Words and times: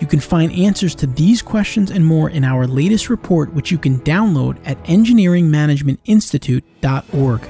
You 0.00 0.06
can 0.06 0.20
find 0.20 0.52
answers 0.52 0.94
to 0.96 1.06
these 1.08 1.40
questions 1.42 1.90
and 1.90 2.06
more 2.06 2.30
in 2.30 2.44
our 2.44 2.68
latest 2.68 3.10
report, 3.10 3.52
which 3.52 3.72
you 3.72 3.78
can 3.78 3.98
download 4.00 4.58
at 4.64 4.80
engineeringmanagementinstitute.org. 4.84 7.40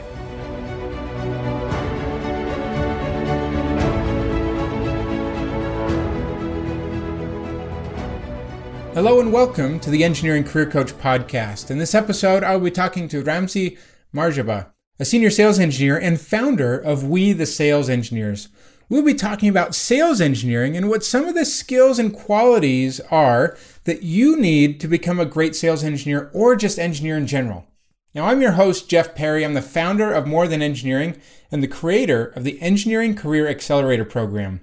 Hello 8.95 9.21
and 9.21 9.31
welcome 9.31 9.79
to 9.81 9.91
the 9.91 10.03
Engineering 10.03 10.45
Career 10.45 10.71
Coach 10.71 10.95
podcast. 10.95 11.71
In 11.71 11.77
this 11.77 11.95
episode, 11.95 12.43
I 12.43 12.57
will 12.57 12.65
be 12.65 12.71
talking 12.71 13.09
to 13.09 13.23
Ramzi 13.23 13.77
Marjaba, 14.15 14.71
a 14.99 15.05
senior 15.05 15.29
sales 15.31 15.59
engineer 15.59 15.99
and 15.99 16.19
founder 16.19 16.79
of 16.79 17.05
We 17.05 17.35
the 17.35 17.45
Sales 17.45 17.91
Engineers. 17.91 18.49
We'll 18.91 19.03
be 19.03 19.13
talking 19.13 19.51
about 19.51 19.75
sales 19.75 20.19
engineering 20.19 20.75
and 20.75 20.89
what 20.89 21.05
some 21.05 21.27
of 21.27 21.35
the 21.35 21.45
skills 21.45 21.99
and 21.99 22.11
qualities 22.11 23.01
are 23.11 23.59
that 23.85 24.03
you 24.03 24.35
need 24.41 24.81
to 24.81 24.89
become 24.89 25.21
a 25.21 25.27
great 25.27 25.55
sales 25.55 25.85
engineer 25.85 26.31
or 26.33 26.57
just 26.57 26.79
engineer 26.79 27.19
in 27.19 27.27
general. 27.27 27.67
Now, 28.15 28.25
I'm 28.25 28.41
your 28.41 28.53
host, 28.53 28.89
Jeff 28.89 29.15
Perry. 29.15 29.45
I'm 29.45 29.53
the 29.53 29.61
founder 29.61 30.11
of 30.11 30.27
More 30.27 30.49
Than 30.49 30.63
Engineering 30.63 31.21
and 31.53 31.63
the 31.63 31.69
creator 31.69 32.33
of 32.35 32.45
the 32.45 32.59
Engineering 32.63 33.15
Career 33.15 33.47
Accelerator 33.47 34.07
Program. 34.07 34.63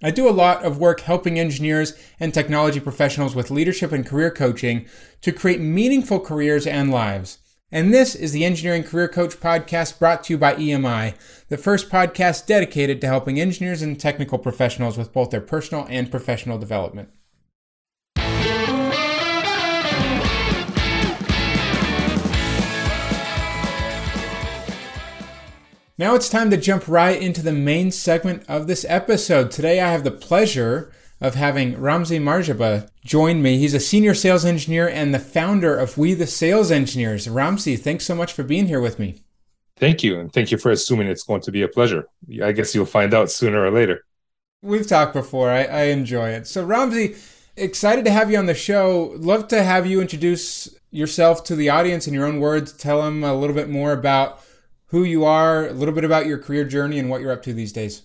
I 0.00 0.12
do 0.12 0.28
a 0.28 0.30
lot 0.30 0.64
of 0.64 0.78
work 0.78 1.00
helping 1.00 1.40
engineers 1.40 1.94
and 2.20 2.32
technology 2.32 2.78
professionals 2.78 3.34
with 3.34 3.50
leadership 3.50 3.90
and 3.90 4.06
career 4.06 4.30
coaching 4.30 4.86
to 5.22 5.32
create 5.32 5.60
meaningful 5.60 6.20
careers 6.20 6.64
and 6.64 6.92
lives. 6.92 7.38
And 7.74 7.92
this 7.92 8.14
is 8.14 8.30
the 8.30 8.44
Engineering 8.44 8.84
Career 8.84 9.08
Coach 9.08 9.40
podcast 9.40 9.98
brought 9.98 10.22
to 10.22 10.32
you 10.32 10.38
by 10.38 10.54
EMI, 10.54 11.16
the 11.48 11.58
first 11.58 11.90
podcast 11.90 12.46
dedicated 12.46 13.00
to 13.00 13.08
helping 13.08 13.40
engineers 13.40 13.82
and 13.82 13.98
technical 13.98 14.38
professionals 14.38 14.96
with 14.96 15.12
both 15.12 15.30
their 15.30 15.40
personal 15.40 15.84
and 15.90 16.08
professional 16.08 16.56
development. 16.56 17.08
Now 25.98 26.14
it's 26.14 26.28
time 26.28 26.50
to 26.50 26.56
jump 26.56 26.86
right 26.86 27.20
into 27.20 27.42
the 27.42 27.50
main 27.50 27.90
segment 27.90 28.44
of 28.46 28.68
this 28.68 28.86
episode. 28.88 29.50
Today 29.50 29.80
I 29.80 29.90
have 29.90 30.04
the 30.04 30.12
pleasure 30.12 30.92
of 31.24 31.34
having 31.34 31.74
Ramzi 31.76 32.20
Marjaba 32.20 32.90
join 33.02 33.40
me. 33.40 33.56
He's 33.56 33.72
a 33.72 33.80
senior 33.80 34.12
sales 34.12 34.44
engineer 34.44 34.86
and 34.86 35.14
the 35.14 35.18
founder 35.18 35.74
of 35.74 35.96
We 35.96 36.12
the 36.12 36.26
Sales 36.26 36.70
Engineers. 36.70 37.26
Ramzi, 37.26 37.80
thanks 37.80 38.04
so 38.04 38.14
much 38.14 38.34
for 38.34 38.42
being 38.42 38.66
here 38.66 38.80
with 38.80 38.98
me. 38.98 39.22
Thank 39.76 40.04
you. 40.04 40.20
And 40.20 40.30
thank 40.30 40.50
you 40.50 40.58
for 40.58 40.70
assuming 40.70 41.08
it's 41.08 41.22
going 41.22 41.40
to 41.40 41.50
be 41.50 41.62
a 41.62 41.68
pleasure. 41.68 42.06
I 42.42 42.52
guess 42.52 42.74
you'll 42.74 42.84
find 42.84 43.14
out 43.14 43.30
sooner 43.30 43.64
or 43.64 43.70
later. 43.70 44.04
We've 44.60 44.86
talked 44.86 45.14
before. 45.14 45.50
I, 45.50 45.64
I 45.64 45.82
enjoy 45.84 46.28
it. 46.28 46.46
So, 46.46 46.66
Ramzi, 46.66 47.16
excited 47.56 48.04
to 48.04 48.10
have 48.10 48.30
you 48.30 48.36
on 48.36 48.46
the 48.46 48.54
show. 48.54 49.14
Love 49.16 49.48
to 49.48 49.62
have 49.62 49.86
you 49.86 50.02
introduce 50.02 50.76
yourself 50.90 51.42
to 51.44 51.56
the 51.56 51.70
audience 51.70 52.06
in 52.06 52.12
your 52.12 52.26
own 52.26 52.38
words. 52.38 52.70
Tell 52.72 53.00
them 53.00 53.24
a 53.24 53.34
little 53.34 53.56
bit 53.56 53.70
more 53.70 53.92
about 53.92 54.40
who 54.88 55.04
you 55.04 55.24
are, 55.24 55.68
a 55.68 55.72
little 55.72 55.94
bit 55.94 56.04
about 56.04 56.26
your 56.26 56.38
career 56.38 56.64
journey, 56.64 56.98
and 56.98 57.08
what 57.08 57.22
you're 57.22 57.32
up 57.32 57.42
to 57.44 57.54
these 57.54 57.72
days. 57.72 58.02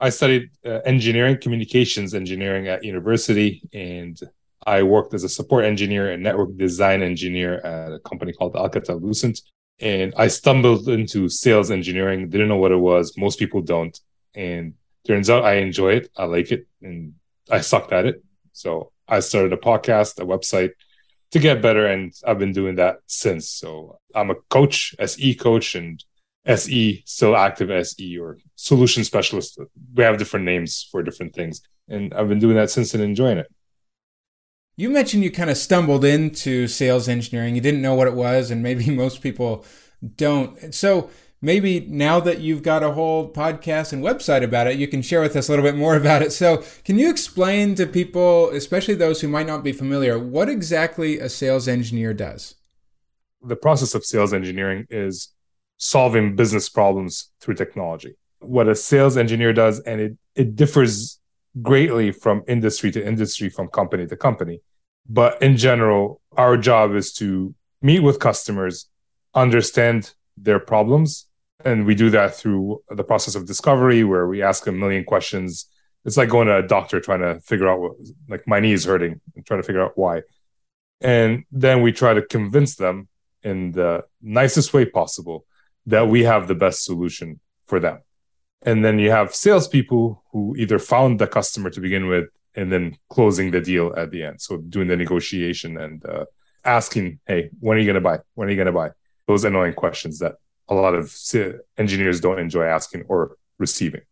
I 0.00 0.08
studied 0.08 0.50
uh, 0.64 0.80
engineering, 0.86 1.38
communications 1.40 2.14
engineering 2.14 2.68
at 2.68 2.84
university, 2.84 3.62
and 3.72 4.18
I 4.66 4.82
worked 4.82 5.14
as 5.14 5.24
a 5.24 5.28
support 5.28 5.64
engineer 5.64 6.10
and 6.10 6.22
network 6.22 6.56
design 6.56 7.02
engineer 7.02 7.58
at 7.58 7.92
a 7.92 7.98
company 7.98 8.32
called 8.32 8.54
Alcatel 8.54 9.00
Lucent. 9.00 9.40
And 9.80 10.12
I 10.16 10.28
stumbled 10.28 10.88
into 10.88 11.28
sales 11.28 11.70
engineering, 11.70 12.28
didn't 12.28 12.48
know 12.48 12.56
what 12.56 12.72
it 12.72 12.76
was. 12.76 13.16
Most 13.16 13.38
people 13.38 13.62
don't. 13.62 13.98
And 14.34 14.74
turns 15.06 15.30
out 15.30 15.44
I 15.44 15.54
enjoy 15.54 15.94
it. 15.94 16.10
I 16.16 16.24
like 16.24 16.52
it. 16.52 16.66
And 16.82 17.14
I 17.50 17.60
sucked 17.60 17.92
at 17.92 18.04
it. 18.06 18.22
So 18.52 18.92
I 19.08 19.20
started 19.20 19.52
a 19.52 19.56
podcast, 19.56 20.20
a 20.20 20.26
website 20.26 20.72
to 21.30 21.38
get 21.38 21.62
better. 21.62 21.86
And 21.86 22.12
I've 22.26 22.38
been 22.38 22.52
doing 22.52 22.76
that 22.76 22.98
since. 23.06 23.48
So 23.48 23.98
I'm 24.14 24.30
a 24.30 24.34
coach, 24.50 24.94
SE 24.98 25.34
coach, 25.36 25.74
and 25.74 26.02
SE, 26.46 27.02
still 27.06 27.36
active 27.36 27.70
SE 27.70 28.18
or 28.18 28.38
solution 28.56 29.04
specialist. 29.04 29.58
We 29.94 30.04
have 30.04 30.18
different 30.18 30.44
names 30.46 30.88
for 30.90 31.02
different 31.02 31.34
things. 31.34 31.60
And 31.88 32.14
I've 32.14 32.28
been 32.28 32.38
doing 32.38 32.56
that 32.56 32.70
since 32.70 32.94
and 32.94 33.02
enjoying 33.02 33.38
it. 33.38 33.52
You 34.76 34.88
mentioned 34.88 35.22
you 35.22 35.30
kind 35.30 35.50
of 35.50 35.58
stumbled 35.58 36.04
into 36.04 36.66
sales 36.66 37.08
engineering. 37.08 37.54
You 37.54 37.60
didn't 37.60 37.82
know 37.82 37.94
what 37.94 38.06
it 38.06 38.14
was, 38.14 38.50
and 38.50 38.62
maybe 38.62 38.90
most 38.90 39.20
people 39.20 39.64
don't. 40.16 40.74
So 40.74 41.10
maybe 41.42 41.80
now 41.80 42.20
that 42.20 42.40
you've 42.40 42.62
got 42.62 42.82
a 42.82 42.92
whole 42.92 43.30
podcast 43.30 43.92
and 43.92 44.02
website 44.02 44.42
about 44.42 44.66
it, 44.66 44.78
you 44.78 44.88
can 44.88 45.02
share 45.02 45.20
with 45.20 45.36
us 45.36 45.48
a 45.48 45.52
little 45.52 45.64
bit 45.64 45.76
more 45.76 45.96
about 46.02 46.22
it. 46.22 46.32
So, 46.32 46.64
can 46.84 46.98
you 46.98 47.10
explain 47.10 47.74
to 47.74 47.86
people, 47.86 48.50
especially 48.50 48.94
those 48.94 49.20
who 49.20 49.28
might 49.28 49.46
not 49.46 49.62
be 49.62 49.72
familiar, 49.72 50.18
what 50.18 50.48
exactly 50.48 51.18
a 51.18 51.28
sales 51.28 51.68
engineer 51.68 52.14
does? 52.14 52.54
The 53.42 53.56
process 53.56 53.94
of 53.94 54.04
sales 54.04 54.34
engineering 54.34 54.86
is 54.90 55.28
solving 55.80 56.36
business 56.36 56.68
problems 56.68 57.32
through 57.40 57.54
technology. 57.54 58.14
What 58.40 58.68
a 58.68 58.74
sales 58.74 59.16
engineer 59.16 59.52
does, 59.52 59.80
and 59.80 60.00
it, 60.00 60.18
it 60.34 60.54
differs 60.54 61.18
greatly 61.62 62.12
from 62.12 62.44
industry 62.46 62.92
to 62.92 63.04
industry, 63.04 63.48
from 63.48 63.68
company 63.68 64.06
to 64.06 64.16
company. 64.16 64.60
But 65.08 65.42
in 65.42 65.56
general, 65.56 66.20
our 66.36 66.56
job 66.56 66.94
is 66.94 67.12
to 67.14 67.54
meet 67.80 68.00
with 68.00 68.18
customers, 68.18 68.88
understand 69.34 70.12
their 70.36 70.60
problems. 70.60 71.26
And 71.64 71.86
we 71.86 71.94
do 71.94 72.10
that 72.10 72.34
through 72.34 72.82
the 72.90 73.04
process 73.04 73.34
of 73.34 73.46
discovery, 73.46 74.04
where 74.04 74.26
we 74.26 74.42
ask 74.42 74.66
a 74.66 74.72
million 74.72 75.04
questions. 75.04 75.66
It's 76.04 76.16
like 76.16 76.28
going 76.28 76.48
to 76.48 76.58
a 76.58 76.66
doctor 76.66 77.00
trying 77.00 77.20
to 77.20 77.40
figure 77.40 77.68
out 77.68 77.80
what, 77.80 77.92
like, 78.28 78.46
my 78.46 78.60
knee 78.60 78.72
is 78.72 78.84
hurting 78.84 79.20
and 79.34 79.46
trying 79.46 79.60
to 79.60 79.66
figure 79.66 79.82
out 79.82 79.96
why. 79.96 80.22
And 81.00 81.44
then 81.50 81.80
we 81.80 81.92
try 81.92 82.12
to 82.14 82.22
convince 82.22 82.76
them 82.76 83.08
in 83.42 83.72
the 83.72 84.04
nicest 84.20 84.72
way 84.74 84.84
possible 84.84 85.46
that 85.90 86.08
we 86.08 86.24
have 86.24 86.48
the 86.48 86.54
best 86.54 86.84
solution 86.84 87.40
for 87.66 87.80
them. 87.80 88.00
And 88.62 88.84
then 88.84 88.98
you 88.98 89.10
have 89.10 89.34
salespeople 89.34 90.22
who 90.32 90.54
either 90.56 90.78
found 90.78 91.18
the 91.18 91.26
customer 91.26 91.70
to 91.70 91.80
begin 91.80 92.06
with 92.08 92.28
and 92.54 92.72
then 92.72 92.96
closing 93.08 93.50
the 93.50 93.60
deal 93.60 93.94
at 93.96 94.10
the 94.10 94.22
end. 94.22 94.40
So 94.40 94.58
doing 94.58 94.88
the 94.88 94.96
negotiation 94.96 95.78
and 95.78 96.04
uh, 96.04 96.24
asking, 96.64 97.20
hey, 97.26 97.50
when 97.60 97.76
are 97.76 97.80
you 97.80 97.86
going 97.86 97.94
to 97.94 98.00
buy? 98.00 98.18
When 98.34 98.48
are 98.48 98.50
you 98.50 98.56
going 98.56 98.66
to 98.66 98.72
buy? 98.72 98.90
Those 99.26 99.44
annoying 99.44 99.74
questions 99.74 100.18
that 100.18 100.34
a 100.68 100.74
lot 100.74 100.94
of 100.94 101.16
engineers 101.78 102.20
don't 102.20 102.38
enjoy 102.38 102.64
asking 102.64 103.04
or 103.08 103.36
receiving. 103.58 104.02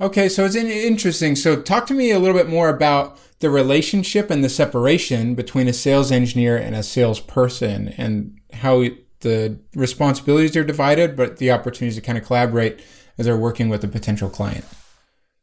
Okay, 0.00 0.28
so 0.30 0.44
it's 0.46 0.54
interesting. 0.54 1.36
So, 1.36 1.60
talk 1.60 1.86
to 1.88 1.94
me 1.94 2.10
a 2.10 2.18
little 2.18 2.36
bit 2.36 2.48
more 2.48 2.70
about 2.70 3.18
the 3.40 3.50
relationship 3.50 4.30
and 4.30 4.42
the 4.42 4.48
separation 4.48 5.34
between 5.34 5.68
a 5.68 5.74
sales 5.74 6.10
engineer 6.10 6.56
and 6.56 6.74
a 6.74 6.82
salesperson 6.82 7.88
and 7.98 8.40
how 8.54 8.84
the 9.20 9.58
responsibilities 9.74 10.56
are 10.56 10.64
divided, 10.64 11.16
but 11.16 11.36
the 11.36 11.50
opportunities 11.50 11.96
to 11.96 12.02
kind 12.02 12.18
of 12.18 12.24
collaborate 12.24 12.80
as 13.18 13.26
they're 13.26 13.36
working 13.36 13.68
with 13.68 13.84
a 13.84 13.88
potential 13.88 14.30
client. 14.30 14.64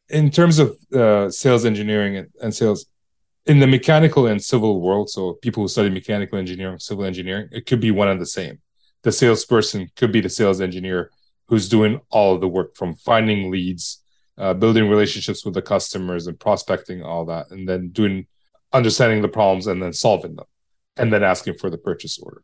In 0.10 0.32
terms 0.32 0.60
of 0.60 0.78
uh, 0.94 1.30
sales 1.30 1.66
engineering 1.66 2.18
and, 2.18 2.28
and 2.42 2.56
sales, 2.56 2.86
in 3.46 3.60
the 3.60 3.68
mechanical 3.68 4.28
and 4.28 4.44
civil 4.44 4.82
world, 4.82 5.10
so 5.10 5.34
people 5.34 5.64
who 5.64 5.68
study 5.68 5.90
mechanical 5.90 6.38
engineering, 6.38 6.80
civil 6.80 7.06
engineering, 7.06 7.50
it 7.52 7.66
could 7.66 7.80
be 7.80 7.92
one 7.92 8.08
and 8.08 8.20
the 8.20 8.26
same. 8.26 8.60
The 9.04 9.12
salesperson 9.12 9.90
could 9.96 10.12
be 10.12 10.22
the 10.22 10.30
sales 10.30 10.60
engineer 10.60 11.12
who's 11.48 11.70
doing 11.70 12.02
all 12.10 12.36
of 12.36 12.42
the 12.42 12.48
work 12.48 12.76
from 12.76 12.96
finding 12.96 13.52
leads, 13.52 14.04
uh, 14.38 14.54
building 14.54 14.90
relationships 14.90 15.46
with 15.46 15.54
the 15.54 15.62
customers, 15.62 16.28
and 16.28 16.40
prospecting 16.40 17.04
all 17.04 17.26
that, 17.26 17.52
and 17.52 17.70
then 17.70 17.90
doing 17.90 18.28
understanding 18.74 19.22
the 19.22 19.30
problems 19.30 19.68
and 19.68 19.82
then 19.82 19.94
solving 19.94 20.36
them, 20.36 20.46
and 20.98 21.14
then 21.14 21.24
asking 21.24 21.58
for 21.58 21.70
the 21.70 21.78
purchase 21.78 22.18
order 22.20 22.44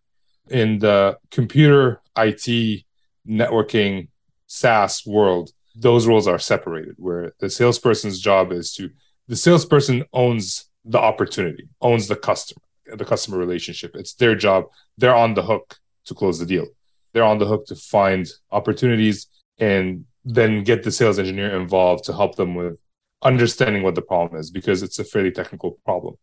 in 0.50 0.80
the 0.80 1.18
computer 1.31 2.01
IT 2.18 2.84
networking 3.28 4.10
SaaS 4.48 5.06
world, 5.06 5.51
those 5.75 6.06
roles 6.07 6.28
are 6.28 6.40
separated 6.40 6.95
where 6.98 7.34
the 7.40 7.50
salesperson's 7.50 8.19
job 8.19 8.51
is 8.51 8.74
to 8.75 8.90
the 9.28 9.36
salesperson 9.36 10.04
owns 10.13 10.69
the 10.86 11.00
opportunity, 11.00 11.68
owns 11.81 12.07
the 12.07 12.16
customer, 12.16 12.62
the 12.86 13.06
customer 13.06 13.38
relationship. 13.38 13.95
It's 13.95 14.13
their 14.13 14.36
job. 14.36 14.66
They're 14.98 15.16
on 15.16 15.34
the 15.34 15.44
hook 15.44 15.78
to 16.06 16.13
close 16.13 16.40
the 16.40 16.46
deal. 16.46 16.68
They're 17.13 17.24
on 17.24 17.39
the 17.39 17.46
hook 17.46 17.66
to 17.68 17.75
find 17.75 18.28
opportunities 18.51 19.28
and 19.60 20.06
then 20.25 20.63
get 20.63 20.84
the 20.84 20.92
sales 20.92 21.19
engineer 21.19 21.60
involved 21.60 22.04
to 22.06 22.13
help 22.13 22.36
them 22.36 22.56
with 22.56 22.78
understanding 23.22 23.84
what 23.84 23.96
the 23.96 24.01
problem 24.01 24.39
is 24.39 24.51
because 24.51 24.84
it's 24.84 25.00
a 25.00 25.04
fairly 25.04 25.31
technical 25.31 25.80
problem. 25.86 26.16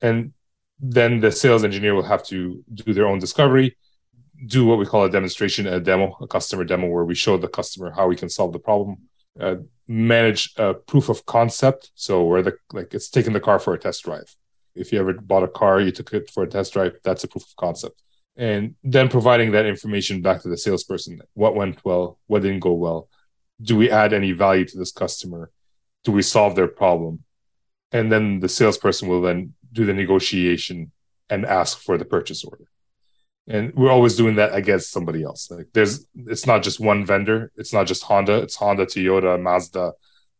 And 0.00 0.32
then 0.80 1.20
the 1.20 1.32
sales 1.32 1.64
engineer 1.64 1.94
will 1.94 2.02
have 2.02 2.24
to 2.24 2.64
do 2.72 2.92
their 2.92 3.06
own 3.06 3.18
discovery, 3.18 3.76
do 4.46 4.66
what 4.66 4.78
we 4.78 4.86
call 4.86 5.04
a 5.04 5.10
demonstration, 5.10 5.66
a 5.66 5.80
demo, 5.80 6.16
a 6.20 6.26
customer 6.26 6.64
demo, 6.64 6.88
where 6.88 7.04
we 7.04 7.14
show 7.14 7.36
the 7.36 7.48
customer 7.48 7.90
how 7.90 8.06
we 8.06 8.16
can 8.16 8.28
solve 8.28 8.52
the 8.52 8.58
problem. 8.58 8.98
Uh, 9.38 9.56
manage 9.88 10.52
a 10.56 10.74
proof 10.74 11.08
of 11.08 11.26
concept, 11.26 11.90
so 11.94 12.24
where 12.24 12.42
the 12.42 12.56
like 12.72 12.94
it's 12.94 13.10
taking 13.10 13.32
the 13.32 13.40
car 13.40 13.58
for 13.58 13.74
a 13.74 13.78
test 13.78 14.04
drive. 14.04 14.34
If 14.74 14.92
you 14.92 15.00
ever 15.00 15.12
bought 15.14 15.42
a 15.42 15.48
car, 15.48 15.80
you 15.80 15.92
took 15.92 16.12
it 16.12 16.30
for 16.30 16.44
a 16.44 16.48
test 16.48 16.72
drive, 16.72 16.96
that's 17.02 17.24
a 17.24 17.28
proof 17.28 17.44
of 17.44 17.56
concept. 17.56 18.02
And 18.36 18.74
then 18.82 19.08
providing 19.08 19.52
that 19.52 19.66
information 19.66 20.20
back 20.20 20.42
to 20.42 20.48
the 20.48 20.56
salesperson. 20.56 21.20
What 21.34 21.54
went 21.54 21.84
well? 21.84 22.18
What 22.26 22.42
didn't 22.42 22.60
go 22.60 22.72
well? 22.72 23.08
Do 23.62 23.76
we 23.76 23.90
add 23.90 24.12
any 24.12 24.32
value 24.32 24.64
to 24.64 24.78
this 24.78 24.90
customer? 24.90 25.50
Do 26.02 26.10
we 26.10 26.22
solve 26.22 26.56
their 26.56 26.66
problem? 26.66 27.22
And 27.92 28.10
then 28.10 28.40
the 28.40 28.48
salesperson 28.48 29.08
will 29.08 29.22
then 29.22 29.54
do 29.74 29.84
the 29.84 29.92
negotiation 29.92 30.92
and 31.28 31.44
ask 31.44 31.78
for 31.78 31.98
the 31.98 32.04
purchase 32.04 32.44
order. 32.44 32.64
And 33.46 33.74
we're 33.74 33.90
always 33.90 34.16
doing 34.16 34.36
that 34.36 34.54
against 34.54 34.90
somebody 34.90 35.22
else. 35.22 35.50
Like 35.50 35.68
there's 35.74 36.06
it's 36.26 36.46
not 36.46 36.62
just 36.62 36.80
one 36.80 37.04
vendor, 37.04 37.52
it's 37.56 37.74
not 37.74 37.86
just 37.86 38.04
Honda, 38.04 38.38
it's 38.38 38.56
Honda, 38.56 38.86
Toyota, 38.86 39.40
Mazda, 39.40 39.92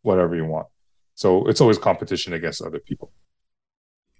whatever 0.02 0.34
you 0.34 0.46
want. 0.46 0.68
So 1.14 1.46
it's 1.46 1.60
always 1.60 1.76
competition 1.76 2.32
against 2.32 2.62
other 2.62 2.78
people 2.78 3.12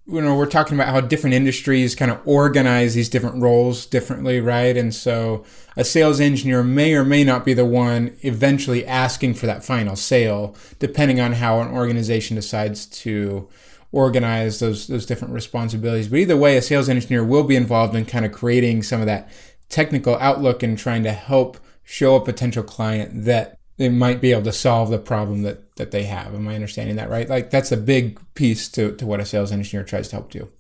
you 0.06 0.20
know 0.20 0.37
we're 0.37 0.46
talking 0.46 0.75
about 0.78 0.93
how 0.93 1.00
different 1.00 1.34
industries 1.34 1.94
kind 1.94 2.10
of 2.10 2.20
organize 2.26 2.94
these 2.94 3.08
different 3.08 3.40
roles 3.40 3.87
differently 3.87 4.40
right 4.40 4.76
and 4.76 4.94
so 4.94 5.44
a 5.76 5.84
sales 5.84 6.20
engineer 6.20 6.62
may 6.62 6.94
or 6.94 7.05
may 7.05 7.25
not 7.25 7.44
be 7.44 7.55
the 7.55 7.64
one 7.64 8.14
eventually 8.20 8.84
asking 8.87 9.32
for 9.32 9.46
that 9.46 9.64
final 9.64 9.96
sale 9.96 10.55
depending 10.78 11.20
on 11.20 11.32
how 11.32 11.60
an 11.60 11.69
organization 11.69 12.37
decides 12.37 12.84
to 12.87 13.49
organize 13.94 14.58
those 14.58 14.87
those 14.88 15.06
different 15.06 15.32
responsibilities 15.32 16.08
but 16.08 16.19
either 16.19 16.37
way 16.37 16.56
a 16.56 16.62
sales 16.62 16.88
engineer 16.88 17.25
will 17.25 17.44
be 17.44 17.56
involved 17.56 17.94
in 17.94 18.05
kind 18.05 18.25
of 18.25 18.32
creating 18.32 18.82
some 18.82 19.00
of 19.00 19.06
that 19.06 19.29
technical 19.69 20.17
outlook 20.17 20.62
and 20.62 20.79
trying 20.79 21.02
to 21.02 21.12
help 21.12 21.58
show 21.85 22.17
a 22.17 22.25
potential 22.25 22.62
client 22.62 23.25
that 23.25 23.58
they 23.76 23.88
might 23.88 24.20
be 24.20 24.32
able 24.32 24.43
to 24.43 24.52
solve 24.52 24.91
the 24.91 24.99
problem 24.99 25.43
that 25.43 25.76
that 25.76 25.91
they 25.91 26.05
have. 26.05 26.35
Am 26.35 26.49
I 26.49 26.55
understanding 26.55 26.96
that 26.96 27.11
right? 27.11 27.29
Like 27.29 27.50
that's 27.50 27.73
a 27.73 27.76
big 27.76 28.20
piece 28.35 28.69
to 28.70 28.94
to 28.96 29.06
what 29.06 29.20
a 29.20 29.25
sales 29.25 29.52
engineer 29.52 29.85
tries 29.85 30.08
to 30.08 30.17
help 30.17 30.31
do. 30.31 30.50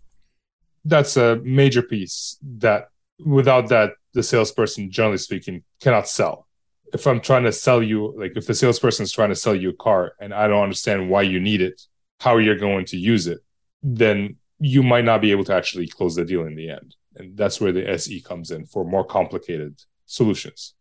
That's 0.84 1.16
a 1.16 1.36
major 1.36 1.82
piece 1.82 2.36
that 2.58 2.90
without 3.24 3.68
that 3.68 3.92
the 4.12 4.22
salesperson 4.22 4.90
generally 4.90 5.18
speaking 5.18 5.62
cannot 5.80 6.08
sell. 6.08 6.46
If 6.92 7.06
I'm 7.06 7.20
trying 7.20 7.44
to 7.44 7.52
sell 7.52 7.82
you 7.82 8.14
like 8.18 8.36
if 8.36 8.46
the 8.46 8.54
salesperson 8.54 9.04
is 9.04 9.12
trying 9.12 9.30
to 9.30 9.36
sell 9.36 9.54
you 9.54 9.70
a 9.70 9.74
car 9.74 10.14
and 10.20 10.34
I 10.34 10.48
don't 10.48 10.62
understand 10.62 11.08
why 11.08 11.22
you 11.22 11.40
need 11.40 11.60
it, 11.60 11.80
how 12.24 12.38
you're 12.38 12.56
going 12.56 12.86
to 12.86 12.96
use 12.96 13.26
it, 13.26 13.40
then 13.82 14.36
you 14.58 14.82
might 14.82 15.04
not 15.04 15.20
be 15.20 15.30
able 15.30 15.44
to 15.44 15.54
actually 15.54 15.86
close 15.86 16.14
the 16.16 16.24
deal 16.24 16.46
in 16.46 16.54
the 16.54 16.70
end. 16.70 16.96
And 17.16 17.36
that's 17.36 17.60
where 17.60 17.70
the 17.70 17.86
SE 17.90 18.18
comes 18.22 18.50
in 18.50 18.64
for 18.64 18.82
more 18.82 19.04
complicated 19.04 19.82
solutions. 20.06 20.72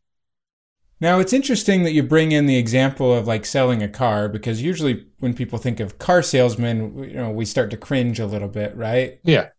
Now, 1.02 1.20
it's 1.20 1.34
interesting 1.34 1.84
that 1.84 1.92
you 1.92 2.02
bring 2.02 2.32
in 2.32 2.46
the 2.46 2.56
example 2.56 3.14
of 3.14 3.28
like 3.28 3.46
selling 3.46 3.84
a 3.84 3.90
car 3.90 4.30
because 4.30 4.62
usually 4.62 5.06
when 5.20 5.34
people 5.34 5.60
think 5.60 5.82
of 5.82 6.00
car 6.00 6.22
salesmen, 6.22 6.98
you 7.04 7.16
know, 7.16 7.30
we 7.30 7.44
start 7.44 7.70
to 7.72 7.78
cringe 7.78 8.22
a 8.22 8.26
little 8.26 8.48
bit, 8.48 8.74
right? 8.78 9.20
Yeah. 9.24 9.50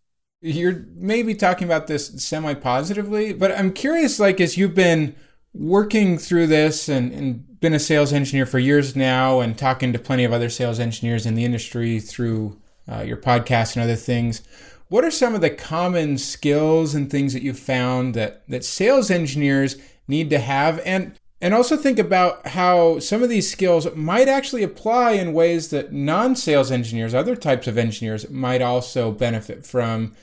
You're 0.40 0.86
maybe 0.94 1.34
talking 1.34 1.66
about 1.68 1.86
this 1.86 2.06
semi 2.24 2.54
positively, 2.54 3.34
but 3.34 3.52
I'm 3.52 3.72
curious, 3.74 4.18
like, 4.18 4.40
as 4.40 4.56
you've 4.56 4.74
been 4.74 5.16
working 5.54 6.18
through 6.18 6.48
this 6.48 6.88
and, 6.88 7.12
and 7.12 7.60
been 7.60 7.74
a 7.74 7.78
sales 7.78 8.12
engineer 8.12 8.44
for 8.44 8.58
years 8.58 8.94
now 8.96 9.40
and 9.40 9.56
talking 9.56 9.92
to 9.92 9.98
plenty 9.98 10.24
of 10.24 10.32
other 10.32 10.50
sales 10.50 10.80
engineers 10.80 11.24
in 11.24 11.34
the 11.34 11.44
industry 11.44 12.00
through 12.00 12.60
uh, 12.90 13.00
your 13.00 13.16
podcast 13.16 13.76
and 13.76 13.82
other 13.82 13.96
things, 13.96 14.42
what 14.88 15.04
are 15.04 15.10
some 15.10 15.34
of 15.34 15.40
the 15.40 15.50
common 15.50 16.18
skills 16.18 16.94
and 16.94 17.10
things 17.10 17.32
that 17.32 17.42
you've 17.42 17.58
found 17.58 18.14
that, 18.14 18.46
that 18.48 18.64
sales 18.64 19.10
engineers 19.10 19.76
need 20.06 20.28
to 20.30 20.38
have? 20.38 20.80
And 20.84 21.18
and 21.40 21.52
also 21.52 21.76
think 21.76 21.98
about 21.98 22.46
how 22.48 22.98
some 23.00 23.22
of 23.22 23.28
these 23.28 23.50
skills 23.50 23.94
might 23.94 24.28
actually 24.28 24.62
apply 24.62 25.12
in 25.12 25.34
ways 25.34 25.68
that 25.68 25.92
non-sales 25.92 26.70
engineers, 26.70 27.12
other 27.12 27.36
types 27.36 27.66
of 27.66 27.76
engineers 27.76 28.30
might 28.30 28.62
also 28.62 29.12
benefit 29.12 29.66
from, 29.66 30.14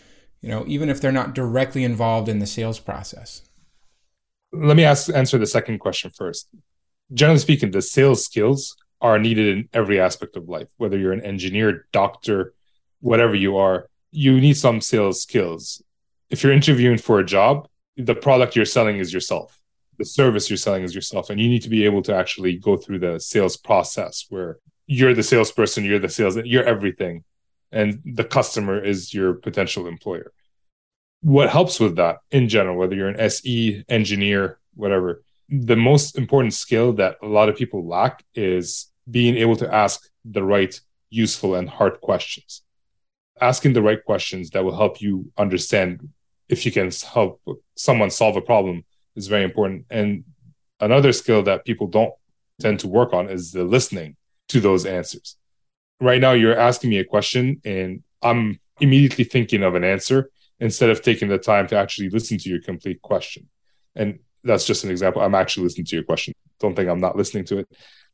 you 0.41 0.49
know, 0.49 0.63
even 0.65 0.89
if 0.89 0.99
they're 0.99 1.11
not 1.11 1.35
directly 1.35 1.83
involved 1.83 2.27
in 2.27 2.39
the 2.39 2.47
sales 2.47 2.79
process. 2.79 3.43
Let 4.51 4.75
me 4.75 4.83
ask 4.83 5.13
answer 5.13 5.37
the 5.37 5.45
second 5.45 5.79
question 5.79 6.11
first. 6.11 6.49
Generally 7.13 7.39
speaking, 7.39 7.71
the 7.71 7.81
sales 7.81 8.25
skills 8.25 8.75
are 9.01 9.17
needed 9.17 9.47
in 9.57 9.69
every 9.73 9.99
aspect 9.99 10.35
of 10.35 10.47
life, 10.47 10.67
whether 10.77 10.97
you're 10.97 11.13
an 11.13 11.21
engineer, 11.21 11.87
doctor, 11.91 12.53
whatever 12.99 13.35
you 13.35 13.57
are, 13.57 13.87
you 14.11 14.39
need 14.39 14.57
some 14.57 14.81
sales 14.81 15.21
skills. 15.21 15.81
If 16.29 16.43
you're 16.43 16.53
interviewing 16.53 16.97
for 16.97 17.19
a 17.19 17.25
job, 17.25 17.67
the 17.97 18.15
product 18.15 18.55
you're 18.55 18.65
selling 18.65 18.97
is 18.97 19.13
yourself 19.13 19.61
the 20.01 20.05
service 20.05 20.49
you're 20.49 20.57
selling 20.57 20.81
is 20.81 20.95
yourself 20.95 21.29
and 21.29 21.39
you 21.39 21.47
need 21.47 21.61
to 21.61 21.69
be 21.69 21.85
able 21.85 22.01
to 22.01 22.15
actually 22.15 22.57
go 22.57 22.75
through 22.75 22.97
the 22.97 23.19
sales 23.19 23.55
process 23.55 24.25
where 24.29 24.57
you're 24.87 25.13
the 25.13 25.21
salesperson 25.21 25.85
you're 25.85 25.99
the 25.99 26.09
sales 26.09 26.35
you're 26.37 26.63
everything 26.63 27.23
and 27.71 28.01
the 28.03 28.23
customer 28.23 28.83
is 28.83 29.13
your 29.13 29.35
potential 29.35 29.85
employer 29.85 30.33
what 31.21 31.49
helps 31.49 31.79
with 31.79 31.95
that 31.95 32.17
in 32.31 32.49
general 32.49 32.77
whether 32.77 32.95
you're 32.95 33.09
an 33.09 33.29
se 33.29 33.83
engineer 33.89 34.59
whatever 34.75 35.23
the 35.49 35.75
most 35.75 36.17
important 36.17 36.53
skill 36.53 36.93
that 36.93 37.17
a 37.21 37.27
lot 37.27 37.49
of 37.49 37.55
people 37.55 37.85
lack 37.85 38.23
is 38.33 38.89
being 39.09 39.35
able 39.35 39.55
to 39.55 39.73
ask 39.73 40.09
the 40.23 40.43
right 40.43 40.79
useful 41.09 41.55
and 41.55 41.69
hard 41.69 41.99
questions 42.01 42.63
asking 43.41 43.73
the 43.73 43.81
right 43.81 44.03
questions 44.05 44.51
that 44.51 44.63
will 44.63 44.75
help 44.75 45.01
you 45.01 45.31
understand 45.37 46.09
if 46.47 46.65
you 46.65 46.71
can 46.71 46.91
help 47.13 47.41
someone 47.75 48.11
solve 48.11 48.35
a 48.35 48.41
problem 48.41 48.85
is 49.15 49.27
very 49.27 49.43
important. 49.43 49.85
And 49.89 50.23
another 50.79 51.11
skill 51.11 51.43
that 51.43 51.65
people 51.65 51.87
don't 51.87 52.13
tend 52.59 52.79
to 52.81 52.87
work 52.87 53.13
on 53.13 53.29
is 53.29 53.51
the 53.51 53.63
listening 53.63 54.15
to 54.49 54.59
those 54.59 54.85
answers. 54.85 55.37
Right 55.99 56.21
now, 56.21 56.33
you're 56.33 56.57
asking 56.57 56.89
me 56.89 56.97
a 56.97 57.05
question, 57.05 57.61
and 57.63 58.03
I'm 58.21 58.59
immediately 58.79 59.23
thinking 59.23 59.63
of 59.63 59.75
an 59.75 59.83
answer 59.83 60.30
instead 60.61 60.89
of 60.89 61.01
taking 61.01 61.27
the 61.27 61.37
time 61.37 61.67
to 61.67 61.75
actually 61.75 62.09
listen 62.09 62.37
to 62.37 62.49
your 62.49 62.61
complete 62.61 63.01
question. 63.01 63.49
And 63.95 64.19
that's 64.45 64.65
just 64.65 64.85
an 64.85 64.91
example. 64.91 65.21
I'm 65.21 65.35
actually 65.35 65.63
listening 65.63 65.85
to 65.87 65.95
your 65.97 66.05
question. 66.05 66.33
Don't 66.59 66.75
think 66.75 66.89
I'm 66.89 67.01
not 67.01 67.17
listening 67.17 67.43
to 67.45 67.57
it. 67.57 67.67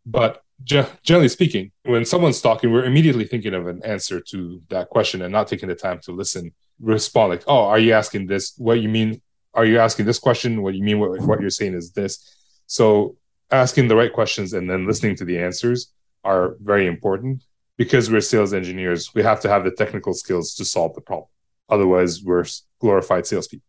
But 0.03 0.41
generally 0.63 1.29
speaking, 1.29 1.71
when 1.83 2.05
someone's 2.05 2.41
talking, 2.41 2.71
we're 2.71 2.85
immediately 2.85 3.25
thinking 3.25 3.53
of 3.53 3.67
an 3.67 3.83
answer 3.83 4.19
to 4.31 4.61
that 4.69 4.89
question 4.89 5.21
and 5.21 5.31
not 5.31 5.47
taking 5.47 5.69
the 5.69 5.75
time 5.75 5.99
to 6.05 6.11
listen, 6.11 6.51
respond 6.81 7.30
like, 7.30 7.44
oh, 7.45 7.66
are 7.66 7.77
you 7.77 7.94
asking 7.94 8.25
this? 8.25 8.56
What 8.57 8.80
you 8.80 8.89
mean? 8.89 9.21
are 9.57 9.66
you 9.66 9.80
asking 9.80 10.06
this 10.06 10.19
question? 10.19 10.61
What 10.61 10.75
you 10.75 10.83
mean? 10.83 10.99
What, 10.99 11.19
what 11.21 11.42
you're 11.42 11.49
saying 11.49 11.73
is 11.73 11.92
this. 11.92 12.35
So 12.68 13.18
asking 13.49 13.87
the 13.87 13.95
right 13.95 14.13
questions 14.13 14.54
and 14.54 14.69
then 14.69 14.85
listening 14.85 15.16
to 15.16 15.25
the 15.25 15.39
answers 15.39 15.92
are 16.23 16.56
very 16.61 16.85
important 16.85 17.44
because 17.75 18.11
we're 18.11 18.21
sales 18.21 18.54
engineers. 18.54 19.16
We 19.16 19.23
have 19.23 19.39
to 19.42 19.49
have 19.49 19.63
the 19.63 19.71
technical 19.71 20.13
skills 20.13 20.54
to 20.56 20.66
solve 20.66 20.94
the 20.94 21.01
problem. 21.01 21.30
Otherwise, 21.69 22.24
we're 22.24 22.45
glorified 22.80 23.28
salespeople. 23.28 23.64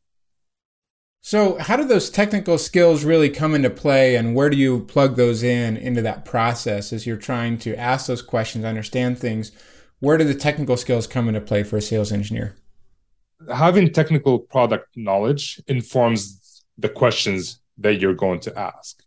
So, 1.21 1.59
how 1.59 1.77
do 1.77 1.85
those 1.85 2.11
technical 2.11 2.59
skills 2.59 3.05
really 3.05 3.29
come 3.29 3.55
into 3.55 3.71
play, 3.71 4.17
and 4.17 4.35
where 4.35 4.49
do 4.49 4.57
you 4.57 4.81
plug 4.85 5.17
those 5.17 5.43
in 5.43 5.77
into 5.77 6.01
that 6.03 6.25
process 6.25 6.93
as 6.93 7.07
you're 7.07 7.17
trying 7.17 7.59
to 7.59 7.77
ask 7.77 8.07
those 8.07 8.23
questions, 8.23 8.65
understand 8.65 9.19
things? 9.19 9.53
Where 10.01 10.17
do 10.17 10.25
the 10.25 10.35
technical 10.35 10.77
skills 10.77 11.07
come 11.09 11.29
into 11.29 11.41
play 11.41 11.65
for 11.65 11.77
a 11.77 11.83
sales 11.83 12.13
engineer? 12.13 12.57
having 13.53 13.93
technical 13.93 14.39
product 14.39 14.97
knowledge 14.97 15.61
informs 15.69 16.65
the 16.77 16.89
questions 16.89 17.61
that 17.79 18.01
you're 18.01 18.15
going 18.15 18.41
to 18.41 18.59
ask. 18.59 19.03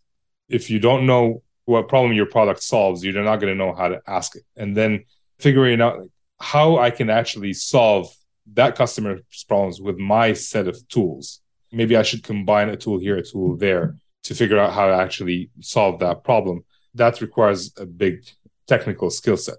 If 0.50 0.70
you 0.70 0.80
don't 0.80 1.06
know 1.06 1.44
what 1.66 1.88
problem 1.88 2.14
your 2.14 2.26
product 2.26 2.64
solves, 2.64 3.04
you're 3.04 3.22
not 3.22 3.38
going 3.38 3.54
to 3.54 3.58
know 3.58 3.74
how 3.74 3.90
to 3.90 4.02
ask 4.08 4.36
it. 4.36 4.44
And 4.56 4.76
then 4.76 5.06
figuring 5.40 5.82
out 5.82 6.10
how 6.40 6.78
I 6.78 6.90
can 6.92 7.10
actually 7.10 7.54
solve 7.54 8.14
that 8.54 8.76
customer's 8.76 9.22
problems 9.48 9.82
with 9.82 9.98
my 9.98 10.34
set 10.34 10.68
of 10.68 10.88
tools. 10.88 11.42
Maybe 11.72 11.96
I 11.96 12.02
should 12.02 12.24
combine 12.24 12.70
a 12.70 12.76
tool 12.76 13.00
here, 13.00 13.18
a 13.18 13.24
tool 13.24 13.56
there 13.56 13.96
to 14.24 14.36
figure 14.36 14.60
out 14.60 14.74
how 14.74 14.88
to 14.88 14.94
actually 14.94 15.50
solve 15.62 16.00
that 16.00 16.24
problem. 16.24 16.64
That 16.96 17.22
requires 17.22 17.72
a 17.78 17.86
big 17.86 18.26
technical 18.68 19.10
skill 19.10 19.38
set. 19.38 19.56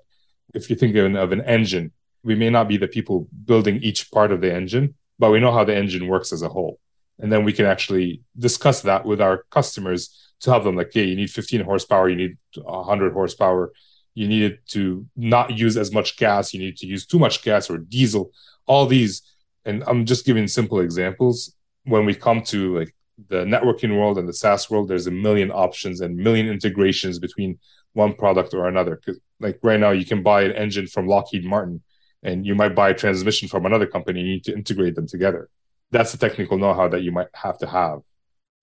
If 0.55 0.69
you 0.69 0.77
think 0.77 0.95
of 0.97 1.33
an 1.33 1.41
engine, 1.43 1.93
we 2.23 2.35
may 2.35 2.51
not 2.51 2.69
be 2.69 2.77
the 2.77 2.89
people 2.89 3.29
building 3.45 3.77
each 3.83 4.11
part 4.11 4.31
of 4.31 4.41
the 4.41 4.55
engine, 4.55 4.95
but 5.19 5.31
we 5.31 5.41
know 5.41 5.53
how 5.53 5.65
the 5.65 5.75
engine 5.75 6.07
works 6.07 6.33
as 6.33 6.43
a 6.43 6.49
whole. 6.49 6.79
And 7.19 7.33
then 7.33 7.45
we 7.45 7.53
can 7.53 7.67
actually 7.67 8.23
discuss 8.39 8.83
that 8.83 9.05
with 9.05 9.21
our 9.21 9.45
customers 9.51 10.33
to 10.41 10.51
help 10.51 10.65
them 10.65 10.77
like, 10.77 10.95
yeah, 10.95 11.05
you 11.05 11.17
need 11.17 11.31
15 11.31 11.63
horsepower, 11.63 12.09
you 12.09 12.17
need 12.17 12.37
100 12.57 13.13
horsepower, 13.13 13.73
you 14.15 14.29
need 14.29 14.59
to 14.69 15.07
not 15.17 15.57
use 15.57 15.77
as 15.77 15.93
much 15.93 16.17
gas, 16.17 16.53
you 16.53 16.61
need 16.61 16.77
to 16.79 16.87
use 16.87 17.07
too 17.07 17.19
much 17.19 17.43
gas 17.43 17.71
or 17.71 17.79
diesel, 17.79 18.33
all 18.67 18.87
these. 18.87 19.23
And 19.65 19.83
I'm 19.87 20.05
just 20.07 20.27
giving 20.27 20.49
simple 20.49 20.81
examples. 20.81 21.55
When 21.85 22.05
we 22.05 22.15
come 22.15 22.43
to 22.45 22.79
like 22.79 22.95
the 23.29 23.45
networking 23.45 23.97
world 23.99 24.19
and 24.19 24.29
the 24.29 24.33
SaaS 24.33 24.71
world, 24.71 24.89
there's 24.89 25.07
a 25.07 25.11
million 25.11 25.51
options 25.51 26.01
and 26.01 26.17
million 26.17 26.49
integrations 26.49 27.19
between 27.19 27.59
one 27.95 28.15
product 28.15 28.55
or 28.55 28.69
another. 28.69 29.01
Like 29.41 29.59
right 29.63 29.81
now, 29.81 29.91
you 29.91 30.05
can 30.05 30.23
buy 30.23 30.43
an 30.43 30.53
engine 30.53 30.87
from 30.87 31.07
Lockheed 31.07 31.45
Martin 31.45 31.83
and 32.23 32.47
you 32.47 32.55
might 32.55 32.75
buy 32.75 32.91
a 32.91 32.95
transmission 32.95 33.49
from 33.49 33.67
another 33.67 33.87
company. 33.87 34.21
You 34.21 34.27
need 34.27 34.45
to 34.45 34.55
integrate 34.55 34.95
them 34.95 35.07
together. 35.07 35.49
That's 35.91 36.13
the 36.13 36.19
technical 36.19 36.59
know-how 36.59 36.89
that 36.89 37.03
you 37.03 37.13
might 37.13 37.29
have 37.35 37.59
to 37.59 37.67
have. 37.67 38.01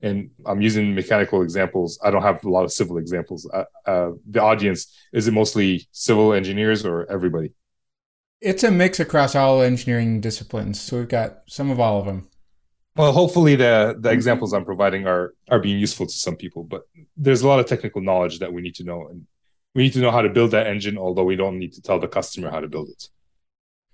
And 0.02 0.32
I'm 0.46 0.62
using 0.62 0.96
mechanical 0.96 1.42
examples. 1.42 2.00
I 2.04 2.10
don't 2.10 2.22
have 2.22 2.44
a 2.46 2.50
lot 2.50 2.64
of 2.64 2.72
civil 2.72 2.98
examples. 2.98 3.50
Uh, 3.54 3.66
uh, 3.86 4.12
the 4.30 4.42
audience 4.42 4.96
is 5.12 5.28
it 5.28 5.34
mostly 5.34 5.88
civil 5.92 6.34
engineers 6.34 6.86
or 6.86 7.10
everybody? 7.12 7.54
It's 8.42 8.64
a 8.64 8.72
mix 8.72 9.00
across 9.00 9.36
all 9.36 9.62
engineering 9.62 10.22
disciplines. 10.22 10.80
So 10.80 11.00
we've 11.00 11.10
got 11.10 11.40
some 11.48 11.70
of 11.70 11.80
all 11.80 12.00
of 12.00 12.06
them. 12.06 12.30
Well, 12.96 13.12
hopefully 13.12 13.56
the 13.56 13.98
the 14.00 14.10
examples 14.10 14.54
I'm 14.54 14.66
providing 14.66 15.08
are 15.08 15.34
are 15.50 15.60
being 15.60 15.80
useful 15.80 16.06
to 16.06 16.12
some 16.12 16.36
people, 16.36 16.64
but 16.64 16.84
there's 17.18 17.42
a 17.42 17.48
lot 17.48 17.60
of 17.60 17.66
technical 17.66 18.02
knowledge 18.02 18.40
that 18.40 18.52
we 18.52 18.62
need 18.62 18.76
to 18.76 18.84
know 18.84 19.08
and 19.10 19.26
we 19.76 19.84
need 19.84 19.94
to 19.94 20.00
know 20.00 20.12
how 20.12 20.22
to 20.22 20.30
build 20.30 20.52
that 20.52 20.68
engine 20.68 20.98
although 20.98 21.24
we 21.24 21.36
don't 21.36 21.60
need 21.60 21.74
to 21.74 21.82
tell 21.82 22.00
the 22.00 22.08
customer 22.08 22.50
how 22.50 22.60
to 22.60 22.68
build 22.68 22.90
it. 22.90 23.10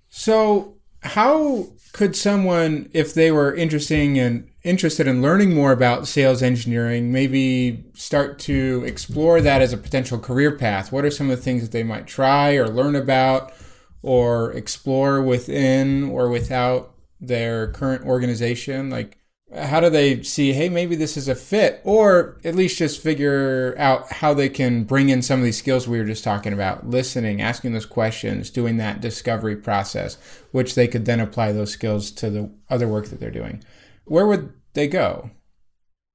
So, 0.09 0.77
how 1.15 1.65
could 1.93 2.13
someone 2.13 2.89
if 2.91 3.13
they 3.13 3.31
were 3.31 3.55
interesting 3.55 4.19
and 4.19 4.45
interested 4.63 5.07
in 5.07 5.21
learning 5.21 5.55
more 5.55 5.71
about 5.71 6.09
sales 6.09 6.43
engineering 6.43 7.09
maybe 7.09 7.85
start 7.93 8.37
to 8.37 8.83
explore 8.85 9.39
that 9.39 9.61
as 9.61 9.71
a 9.71 9.77
potential 9.77 10.19
career 10.19 10.51
path? 10.51 10.91
What 10.91 11.05
are 11.05 11.09
some 11.09 11.29
of 11.29 11.37
the 11.37 11.41
things 11.41 11.61
that 11.61 11.71
they 11.71 11.83
might 11.83 12.05
try 12.05 12.55
or 12.55 12.67
learn 12.67 12.97
about 12.97 13.53
or 14.01 14.51
explore 14.51 15.21
within 15.21 16.09
or 16.09 16.27
without 16.27 16.93
their 17.21 17.71
current 17.71 18.05
organization? 18.05 18.89
Like, 18.89 19.17
how 19.53 19.79
do 19.79 19.89
they 19.89 20.23
see, 20.23 20.53
hey, 20.53 20.69
maybe 20.69 20.95
this 20.95 21.17
is 21.17 21.27
a 21.27 21.35
fit, 21.35 21.79
or 21.83 22.37
at 22.43 22.55
least 22.55 22.77
just 22.77 23.01
figure 23.01 23.75
out 23.77 24.11
how 24.11 24.33
they 24.33 24.49
can 24.49 24.83
bring 24.83 25.09
in 25.09 25.21
some 25.21 25.39
of 25.39 25.45
these 25.45 25.57
skills 25.57 25.87
we 25.87 25.99
were 25.99 26.05
just 26.05 26.23
talking 26.23 26.51
about 26.51 26.89
listening, 26.89 27.41
asking 27.41 27.73
those 27.73 27.85
questions, 27.85 28.49
doing 28.49 28.77
that 28.77 29.01
discovery 29.01 29.55
process, 29.55 30.17
which 30.51 30.73
they 30.73 30.87
could 30.87 31.05
then 31.05 31.19
apply 31.19 31.51
those 31.51 31.71
skills 31.71 32.09
to 32.11 32.29
the 32.29 32.49
other 32.69 32.87
work 32.87 33.07
that 33.07 33.19
they're 33.19 33.29
doing? 33.29 33.63
Where 34.05 34.25
would 34.25 34.51
they 34.73 34.87
go? 34.87 35.29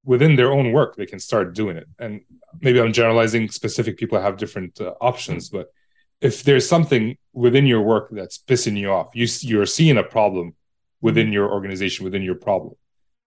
Within 0.05 0.35
their 0.35 0.53
own 0.53 0.73
work, 0.73 0.97
they 0.97 1.07
can 1.07 1.21
start 1.21 1.55
doing 1.55 1.77
it. 1.77 1.87
And 1.99 2.23
maybe 2.61 2.81
I'm 2.81 2.93
generalizing, 2.93 3.49
specific 3.51 3.97
people 3.97 4.21
have 4.21 4.39
different 4.39 4.81
uh, 4.81 4.95
options, 5.01 5.51
but 5.51 5.69
if 6.21 6.43
there's 6.43 6.69
something 6.69 7.17
within 7.33 7.67
your 7.67 7.81
work 7.81 8.09
that's 8.11 8.39
pissing 8.39 8.77
you 8.77 8.91
off, 8.91 9.11
you, 9.15 9.27
you're 9.41 9.67
seeing 9.67 9.99
a 9.99 10.03
problem 10.03 10.55
within 11.01 11.27
mm-hmm. 11.27 11.35
your 11.35 11.53
organization, 11.53 12.05
within 12.05 12.23
your 12.23 12.35
problem. 12.35 12.75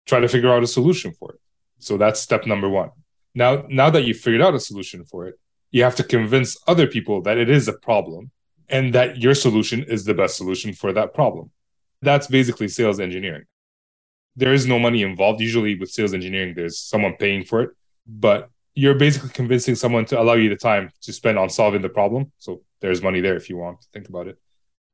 Try 0.05 0.19
to 0.19 0.27
figure 0.27 0.51
out 0.51 0.63
a 0.63 0.67
solution 0.67 1.13
for 1.13 1.33
it. 1.33 1.39
So 1.79 1.97
that's 1.97 2.19
step 2.19 2.45
number 2.45 2.69
one. 2.69 2.91
Now, 3.35 3.65
now 3.69 3.89
that 3.89 4.03
you've 4.03 4.17
figured 4.17 4.41
out 4.41 4.53
a 4.53 4.59
solution 4.59 5.05
for 5.05 5.27
it, 5.27 5.39
you 5.71 5.83
have 5.83 5.95
to 5.95 6.03
convince 6.03 6.57
other 6.67 6.87
people 6.87 7.21
that 7.23 7.37
it 7.37 7.49
is 7.49 7.67
a 7.67 7.73
problem 7.73 8.31
and 8.69 8.93
that 8.93 9.17
your 9.17 9.33
solution 9.33 9.83
is 9.83 10.05
the 10.05 10.13
best 10.13 10.37
solution 10.37 10.73
for 10.73 10.93
that 10.93 11.13
problem. 11.13 11.51
That's 12.01 12.27
basically 12.27 12.67
sales 12.67 12.99
engineering. 12.99 13.45
There 14.35 14.53
is 14.53 14.67
no 14.67 14.79
money 14.79 15.03
involved. 15.03 15.41
Usually 15.41 15.77
with 15.77 15.89
sales 15.89 16.13
engineering, 16.13 16.53
there's 16.55 16.77
someone 16.77 17.15
paying 17.17 17.43
for 17.43 17.61
it, 17.61 17.71
but 18.07 18.49
you're 18.75 18.95
basically 18.95 19.29
convincing 19.29 19.75
someone 19.75 20.05
to 20.05 20.19
allow 20.19 20.33
you 20.33 20.49
the 20.49 20.55
time 20.55 20.91
to 21.01 21.13
spend 21.13 21.37
on 21.37 21.49
solving 21.49 21.81
the 21.81 21.89
problem. 21.89 22.31
So 22.39 22.61
there's 22.81 23.01
money 23.01 23.21
there 23.21 23.35
if 23.35 23.49
you 23.49 23.57
want 23.57 23.81
to 23.81 23.87
think 23.93 24.09
about 24.09 24.27
it. 24.27 24.39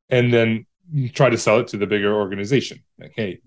And 0.09 0.33
then 0.33 0.65
try 1.13 1.29
to 1.29 1.37
sell 1.37 1.59
it 1.59 1.67
to 1.69 1.77
the 1.77 1.87
bigger 1.87 2.13
organization. 2.13 2.83
Like, 2.99 3.13
hey, 3.15 3.39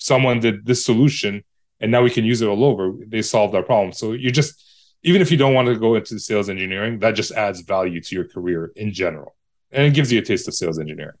someone 0.00 0.40
did 0.40 0.66
this 0.66 0.84
solution 0.84 1.44
and 1.78 1.92
now 1.92 2.02
we 2.02 2.10
can 2.10 2.24
use 2.24 2.42
it 2.42 2.48
all 2.48 2.64
over. 2.64 2.92
They 3.06 3.22
solved 3.22 3.54
our 3.54 3.62
problem. 3.62 3.92
So 3.92 4.12
you 4.12 4.30
just, 4.30 4.62
even 5.02 5.22
if 5.22 5.30
you 5.30 5.36
don't 5.36 5.54
want 5.54 5.68
to 5.68 5.76
go 5.78 5.94
into 5.94 6.18
sales 6.18 6.50
engineering, 6.50 6.98
that 6.98 7.12
just 7.12 7.32
adds 7.32 7.60
value 7.60 8.00
to 8.00 8.14
your 8.14 8.26
career 8.28 8.72
in 8.76 8.92
general. 8.92 9.36
And 9.70 9.86
it 9.86 9.94
gives 9.94 10.12
you 10.12 10.18
a 10.18 10.22
taste 10.22 10.48
of 10.48 10.54
sales 10.54 10.78
engineering. 10.78 11.16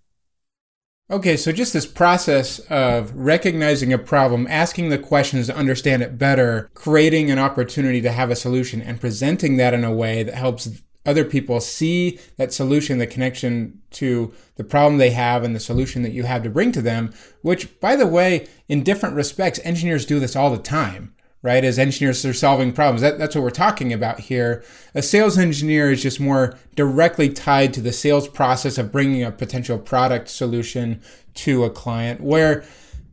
Okay, 1.10 1.36
so 1.36 1.50
just 1.50 1.72
this 1.72 1.86
process 1.86 2.60
of 2.70 3.12
recognizing 3.16 3.92
a 3.92 3.98
problem, 3.98 4.46
asking 4.48 4.90
the 4.90 4.98
questions 4.98 5.46
to 5.46 5.56
understand 5.56 6.02
it 6.02 6.18
better, 6.18 6.70
creating 6.74 7.30
an 7.30 7.38
opportunity 7.38 8.00
to 8.00 8.12
have 8.12 8.30
a 8.30 8.36
solution, 8.36 8.80
and 8.80 9.00
presenting 9.00 9.56
that 9.56 9.74
in 9.74 9.82
a 9.82 9.92
way 9.92 10.22
that 10.22 10.34
helps 10.34 10.68
other 11.06 11.24
people 11.24 11.60
see 11.60 12.18
that 12.36 12.52
solution, 12.52 12.98
the 12.98 13.06
connection 13.06 13.80
to 13.90 14.34
the 14.56 14.64
problem 14.64 14.98
they 14.98 15.10
have 15.10 15.42
and 15.42 15.54
the 15.54 15.60
solution 15.60 16.02
that 16.02 16.12
you 16.12 16.24
have 16.24 16.42
to 16.42 16.50
bring 16.50 16.72
to 16.72 16.82
them, 16.82 17.12
which, 17.42 17.80
by 17.80 17.96
the 17.96 18.06
way, 18.06 18.46
in 18.68 18.82
different 18.82 19.14
respects, 19.14 19.60
engineers 19.64 20.04
do 20.04 20.20
this 20.20 20.36
all 20.36 20.50
the 20.50 20.58
time, 20.58 21.14
right? 21.42 21.64
As 21.64 21.78
engineers 21.78 22.24
are 22.26 22.34
solving 22.34 22.72
problems. 22.72 23.00
That, 23.00 23.18
that's 23.18 23.34
what 23.34 23.42
we're 23.44 23.50
talking 23.50 23.92
about 23.94 24.20
here. 24.20 24.62
A 24.94 25.00
sales 25.00 25.38
engineer 25.38 25.90
is 25.90 26.02
just 26.02 26.20
more 26.20 26.58
directly 26.76 27.30
tied 27.30 27.72
to 27.74 27.80
the 27.80 27.92
sales 27.92 28.28
process 28.28 28.76
of 28.76 28.92
bringing 28.92 29.24
a 29.24 29.32
potential 29.32 29.78
product 29.78 30.28
solution 30.28 31.00
to 31.34 31.64
a 31.64 31.70
client, 31.70 32.20
where 32.20 32.62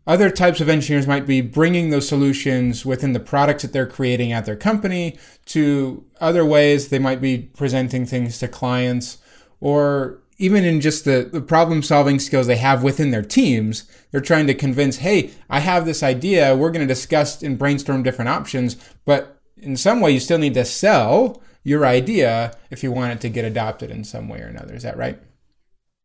other 0.08 0.32
types 0.32 0.62
of 0.62 0.70
engineers 0.70 1.06
might 1.06 1.28
be 1.28 1.42
bringing 1.42 1.90
those 1.90 2.08
solutions 2.08 2.86
within 2.86 3.12
the 3.12 3.20
products 3.20 3.62
that 3.62 3.74
they're 3.74 3.86
creating 3.86 4.32
at 4.32 4.46
their 4.46 4.56
company 4.56 5.20
to 5.46 6.06
other 6.22 6.46
ways 6.46 6.88
they 6.88 6.98
might 6.98 7.22
be 7.22 7.38
presenting 7.38 8.06
things 8.06 8.40
to 8.40 8.48
clients 8.48 9.18
or 9.60 10.22
even 10.38 10.64
in 10.64 10.80
just 10.80 11.04
the, 11.04 11.30
the 11.32 11.42
problem 11.42 11.82
solving 11.82 12.20
skills 12.20 12.48
they 12.48 12.58
have 12.58 12.84
within 12.84 13.12
their 13.12 13.24
teams, 13.24 13.90
they're 14.12 14.22
trying 14.22 14.48
to 14.48 14.54
convince, 14.54 14.98
hey, 14.98 15.32
I 15.50 15.60
have 15.60 15.86
this 15.86 16.04
idea. 16.04 16.56
We're 16.56 16.70
going 16.70 16.88
to 16.88 16.94
discuss 16.94 17.42
and 17.42 17.58
brainstorm 17.58 18.04
different 18.04 18.30
options. 18.30 18.76
But 19.04 19.42
in 19.58 19.76
some 19.76 20.00
way, 20.00 20.12
you 20.12 20.20
still 20.20 20.38
need 20.38 20.54
to 20.54 20.64
sell 20.64 21.42
your 21.64 21.88
idea 21.88 22.56
if 22.70 22.84
you 22.84 22.92
want 22.92 23.14
it 23.14 23.22
to 23.22 23.30
get 23.30 23.46
adopted 23.46 23.90
in 23.90 24.04
some 24.04 24.30
way 24.30 24.40
or 24.42 24.48
another. 24.48 24.76
Is 24.76 24.84
that 24.84 24.96
right? 24.96 25.20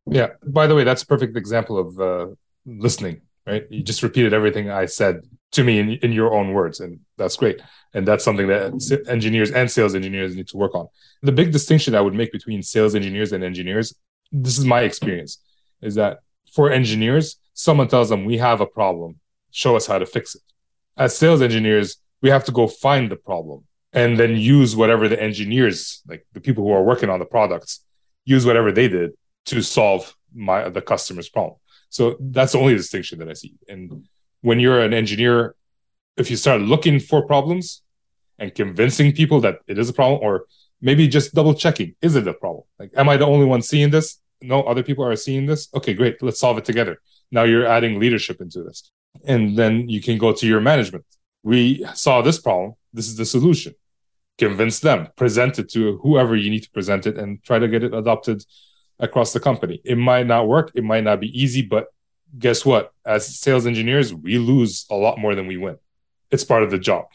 Yeah. 0.07 0.29
By 0.47 0.67
the 0.67 0.75
way, 0.75 0.85
that's 0.85 1.03
a 1.03 1.07
perfect 1.07 1.37
example 1.37 1.79
of 1.79 2.01
uh, 2.01 2.35
listening 2.65 3.21
right? 3.47 3.65
You 3.71 3.83
just 3.83 4.03
repeated 4.03 4.33
everything 4.33 4.71
I 4.71 4.87
said 4.87 5.23
to 5.53 5.65
me 5.65 5.79
in, 5.79 5.91
in 5.97 6.13
your 6.13 6.35
own 6.35 6.53
words, 6.53 6.81
and 6.81 7.01
that's 7.17 7.37
great. 7.37 7.61
And 7.95 8.09
that's 8.09 8.25
something 8.25 8.47
that 8.49 9.05
engineers 9.09 9.51
and 9.51 9.71
sales 9.71 9.95
engineers 9.95 10.35
need 10.35 10.49
to 10.49 10.57
work 10.57 10.75
on. 10.75 10.89
The 11.23 11.33
big 11.33 11.53
distinction 11.53 11.95
I 11.95 12.01
would 12.01 12.15
make 12.15 12.33
between 12.33 12.63
sales 12.63 12.95
engineers 12.95 13.33
and 13.33 13.45
engineers, 13.45 13.95
this 14.31 14.59
is 14.59 14.65
my 14.65 14.83
experience, 14.83 15.39
is 15.83 15.95
that 15.97 16.21
for 16.53 16.71
engineers, 16.71 17.37
someone 17.53 17.89
tells 17.89 18.09
them, 18.09 18.25
We 18.25 18.39
have 18.39 18.61
a 18.61 18.67
problem, 18.67 19.21
show 19.51 19.77
us 19.77 19.87
how 19.87 19.99
to 19.99 20.07
fix 20.07 20.35
it. 20.35 20.43
As 20.97 21.17
sales 21.17 21.43
engineers, 21.43 21.97
we 22.23 22.31
have 22.31 22.45
to 22.45 22.53
go 22.53 22.67
find 22.67 23.11
the 23.11 23.17
problem 23.17 23.65
and 23.93 24.19
then 24.19 24.37
use 24.37 24.75
whatever 24.75 25.09
the 25.09 25.21
engineers, 25.21 26.03
like 26.09 26.27
the 26.33 26.41
people 26.41 26.65
who 26.65 26.73
are 26.73 26.83
working 26.83 27.11
on 27.11 27.19
the 27.19 27.27
products, 27.27 27.85
use 28.25 28.47
whatever 28.47 28.73
they 28.73 28.89
did 28.89 29.13
to 29.47 29.61
solve 29.63 30.17
my 30.35 30.69
the 30.69 30.81
customer's 30.81 31.29
problem. 31.29 31.57
So 31.93 32.17
that's 32.19 32.53
the 32.53 32.59
only 32.59 32.75
distinction 32.75 33.19
that 33.19 33.29
I 33.29 33.35
see. 33.35 33.53
And 33.69 34.09
when 34.41 34.59
you're 34.59 34.81
an 34.81 34.95
engineer, 34.95 35.55
if 36.17 36.31
you 36.31 36.37
start 36.37 36.63
looking 36.63 36.99
for 36.99 37.27
problems 37.27 37.83
and 38.39 38.55
convincing 38.55 39.13
people 39.13 39.41
that 39.43 39.57
it 39.67 39.79
is 39.79 39.91
a 39.91 39.93
problem, 39.93 40.21
or 40.23 40.47
maybe 40.81 41.07
just 41.07 41.35
double 41.35 41.53
checking, 41.53 41.95
is 42.01 42.17
it 42.17 42.27
a 42.27 42.33
problem? 42.33 42.65
Like, 42.79 42.93
am 42.97 43.11
I 43.11 43.19
the 43.19 43.27
only 43.27 43.45
one 43.45 43.61
seeing 43.61 43.91
this? 43.91 44.19
No, 44.41 44.63
other 44.63 44.83
people 44.83 45.05
are 45.05 45.15
seeing 45.17 45.45
this. 45.45 45.69
Okay, 45.75 45.93
great. 45.93 46.23
Let's 46.23 46.41
solve 46.41 46.57
it 46.57 46.65
together. 46.65 46.99
Now 47.31 47.43
you're 47.43 47.67
adding 47.67 48.01
leadership 48.01 48.41
into 48.41 48.63
this. 48.63 48.91
And 49.27 49.55
then 49.59 49.91
you 49.91 50.01
can 50.01 50.17
go 50.17 50.33
to 50.33 50.47
your 50.47 50.63
management. 50.63 51.05
We 51.43 51.87
saw 51.93 52.23
this 52.23 52.41
problem. 52.41 52.73
This 52.95 53.07
is 53.07 53.17
the 53.17 53.27
solution. 53.27 53.75
Convince 54.39 54.81
them, 54.81 55.09
present 55.15 55.59
it 55.59 55.69
to 55.73 55.99
whoever 56.03 56.35
you 56.37 56.49
need 56.49 56.63
to 56.63 56.71
present 56.71 57.07
it, 57.07 57.19
and 57.19 57.43
try 57.43 57.59
to 57.59 57.69
get 57.69 57.85
it 57.85 57.93
adopted 57.93 58.43
across 59.03 59.35
the 59.35 59.41
company. 59.41 59.83
It 59.85 59.99
might 59.99 60.27
not 60.27 60.49
work, 60.49 60.71
it 60.75 60.85
might 60.85 61.05
not 61.05 61.21
be 61.21 61.29
easy, 61.39 61.61
but 61.61 61.89
guess 62.39 62.65
what? 62.65 62.95
As 63.05 63.27
sales 63.39 63.67
engineers, 63.67 64.15
we 64.15 64.39
lose 64.39 64.87
a 64.91 64.95
lot 64.95 65.19
more 65.19 65.35
than 65.35 65.47
we 65.47 65.59
win. 65.59 65.77
It's 66.31 66.45
part 66.45 66.63
of 66.63 66.71
the 66.71 66.79
job. 66.79 67.07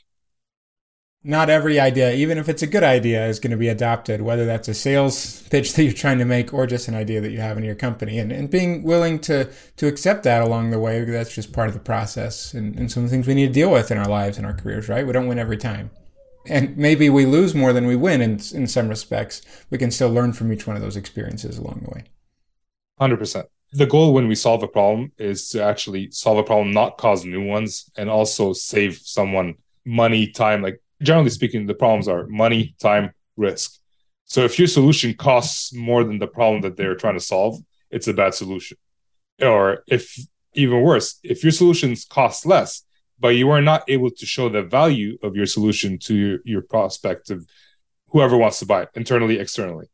Not 1.23 1.49
every 1.49 1.79
idea, 1.79 2.13
even 2.13 2.37
if 2.37 2.47
it's 2.47 2.61
a 2.61 2.67
good 2.67 2.83
idea, 2.83 3.25
is 3.25 3.39
going 3.39 3.51
to 3.51 3.57
be 3.57 3.67
adopted, 3.69 4.21
whether 4.21 4.45
that's 4.45 4.67
a 4.67 4.73
sales 4.73 5.41
pitch 5.49 5.73
that 5.73 5.83
you're 5.83 5.91
trying 5.91 6.19
to 6.19 6.25
make 6.25 6.53
or 6.53 6.67
just 6.67 6.87
an 6.87 6.93
idea 6.93 7.19
that 7.21 7.31
you 7.31 7.39
have 7.39 7.57
in 7.57 7.63
your 7.63 7.75
company. 7.75 8.19
And, 8.19 8.31
and 8.31 8.49
being 8.49 8.83
willing 8.83 9.19
to, 9.21 9.49
to 9.77 9.87
accept 9.87 10.23
that 10.23 10.43
along 10.43 10.69
the 10.69 10.79
way, 10.79 11.03
that's 11.03 11.33
just 11.33 11.51
part 11.51 11.67
of 11.67 11.73
the 11.73 11.79
process 11.79 12.53
and, 12.53 12.77
and 12.77 12.91
some 12.91 13.03
of 13.03 13.09
the 13.09 13.15
things 13.15 13.27
we 13.27 13.33
need 13.33 13.47
to 13.47 13.53
deal 13.53 13.71
with 13.71 13.91
in 13.91 13.97
our 13.97 14.07
lives 14.07 14.37
and 14.37 14.45
our 14.45 14.53
careers, 14.53 14.87
right? 14.87 15.05
We 15.05 15.11
don't 15.13 15.27
win 15.27 15.39
every 15.39 15.57
time 15.57 15.89
and 16.49 16.77
maybe 16.77 17.09
we 17.09 17.25
lose 17.25 17.53
more 17.53 17.73
than 17.73 17.87
we 17.87 17.95
win 17.95 18.21
in, 18.21 18.39
in 18.53 18.67
some 18.67 18.87
respects. 18.89 19.41
We 19.69 19.77
can 19.77 19.91
still 19.91 20.09
learn 20.09 20.33
from 20.33 20.51
each 20.51 20.67
one 20.67 20.75
of 20.75 20.81
those 20.81 20.97
experiences 20.97 21.57
along 21.57 21.83
the 21.85 21.91
way. 21.91 22.03
100%. 22.99 23.45
The 23.73 23.85
goal 23.85 24.13
when 24.13 24.27
we 24.27 24.35
solve 24.35 24.63
a 24.63 24.67
problem 24.67 25.11
is 25.17 25.49
to 25.49 25.63
actually 25.63 26.09
solve 26.11 26.37
a 26.37 26.43
problem, 26.43 26.71
not 26.71 26.97
cause 26.97 27.25
new 27.25 27.45
ones, 27.45 27.91
and 27.97 28.09
also 28.09 28.53
save 28.53 28.97
someone 28.97 29.55
money, 29.85 30.27
time. 30.27 30.61
Like, 30.61 30.81
generally 31.01 31.29
speaking, 31.29 31.65
the 31.65 31.73
problems 31.73 32.07
are 32.07 32.27
money, 32.27 32.75
time, 32.79 33.11
risk. 33.35 33.79
So 34.25 34.41
if 34.41 34.57
your 34.57 34.67
solution 34.67 35.13
costs 35.13 35.73
more 35.73 36.03
than 36.03 36.19
the 36.19 36.27
problem 36.27 36.61
that 36.61 36.77
they're 36.77 36.95
trying 36.95 37.15
to 37.15 37.19
solve, 37.19 37.59
it's 37.91 38.07
a 38.07 38.13
bad 38.13 38.33
solution. 38.33 38.77
Or 39.41 39.83
if 39.87 40.17
even 40.53 40.81
worse, 40.81 41.19
if 41.23 41.43
your 41.43 41.51
solutions 41.51 42.05
cost 42.05 42.45
less, 42.45 42.83
but 43.19 43.29
you 43.29 43.49
are 43.49 43.61
not 43.61 43.83
able 43.87 44.11
to 44.11 44.25
show 44.25 44.49
the 44.49 44.63
value 44.63 45.17
of 45.23 45.35
your 45.35 45.45
solution 45.45 45.97
to 45.99 46.15
your, 46.15 46.39
your 46.45 46.61
prospect 46.61 47.29
of 47.29 47.47
whoever 48.09 48.37
wants 48.37 48.59
to 48.59 48.65
buy 48.65 48.83
it 48.83 48.89
internally 48.95 49.39
externally 49.39 49.87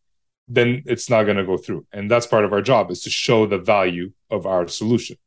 then 0.48 0.84
it's 0.86 1.10
not 1.10 1.24
going 1.24 1.38
to 1.38 1.46
go 1.46 1.58
through. 1.58 1.86
And 1.92 2.10
that's 2.10 2.28
part 2.28 2.46
of 2.46 2.54
our 2.54 2.62
job 2.62 2.92
is 2.92 3.02
to 3.04 3.10
show 3.10 3.46
the 3.46 3.58
value 3.58 4.12
of 4.30 4.46
our 4.46 4.68
solution. 4.68 5.18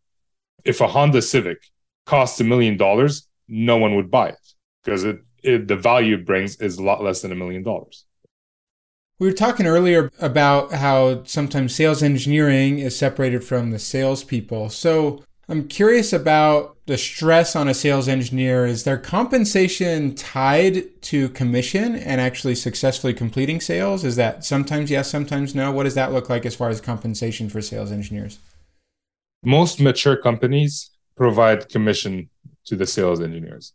If 0.65 0.81
a 0.81 0.89
Honda 0.89 1.23
Civic 1.23 1.59
costs 2.05 2.41
a 2.41 2.45
million 2.45 2.77
dollars, 2.77 3.29
no 3.49 3.77
one 3.77 3.97
would 3.97 4.11
buy 4.11 4.29
it 4.29 4.53
because 4.85 5.05
it, 5.05 5.21
it, 5.43 5.69
the 5.69 5.77
value 5.77 6.17
it 6.17 6.27
brings 6.27 6.57
is 6.57 6.79
a 6.79 6.83
lot 6.83 7.03
less 7.03 7.23
than 7.23 7.33
a 7.33 7.37
million 7.37 7.63
dollars. 7.63 8.05
We 9.19 9.29
were 9.29 9.33
talking 9.33 9.67
earlier 9.67 10.11
about 10.21 10.73
how 10.73 11.25
sometimes 11.25 11.75
sales 11.75 12.03
engineering 12.03 12.81
is 12.81 12.99
separated 12.99 13.45
from 13.45 13.71
the 13.71 13.79
salespeople. 13.79 14.69
So 14.69 15.25
I'm 15.49 15.69
curious 15.69 16.13
about 16.13 16.77
the 16.87 16.99
stress 16.99 17.55
on 17.55 17.69
a 17.69 17.75
sales 17.75 18.09
engineer. 18.09 18.67
Is 18.67 18.85
their 18.85 18.99
compensation 18.99 20.15
tied 20.15 21.01
to 21.03 21.29
commission 21.31 21.95
and 21.95 22.21
actually 22.21 22.57
successfully 22.57 23.15
completing 23.15 23.61
sales? 23.61 24.05
Is 24.05 24.17
that 24.17 24.45
sometimes 24.45 24.91
yes, 24.91 25.09
sometimes 25.09 25.55
no? 25.55 25.71
What 25.71 25.85
does 25.85 25.95
that 25.95 26.13
look 26.13 26.29
like 26.29 26.45
as 26.45 26.57
far 26.57 26.69
as 26.69 26.81
compensation 26.81 27.49
for 27.49 27.63
sales 27.63 27.93
engineers? 27.93 28.39
Most 29.45 29.81
mature 29.81 30.17
companies 30.17 30.91
provide 31.17 31.69
commission 31.69 32.29
to 32.65 32.77
the 32.77 32.87
sales 32.87 33.21
engineers 33.21 33.73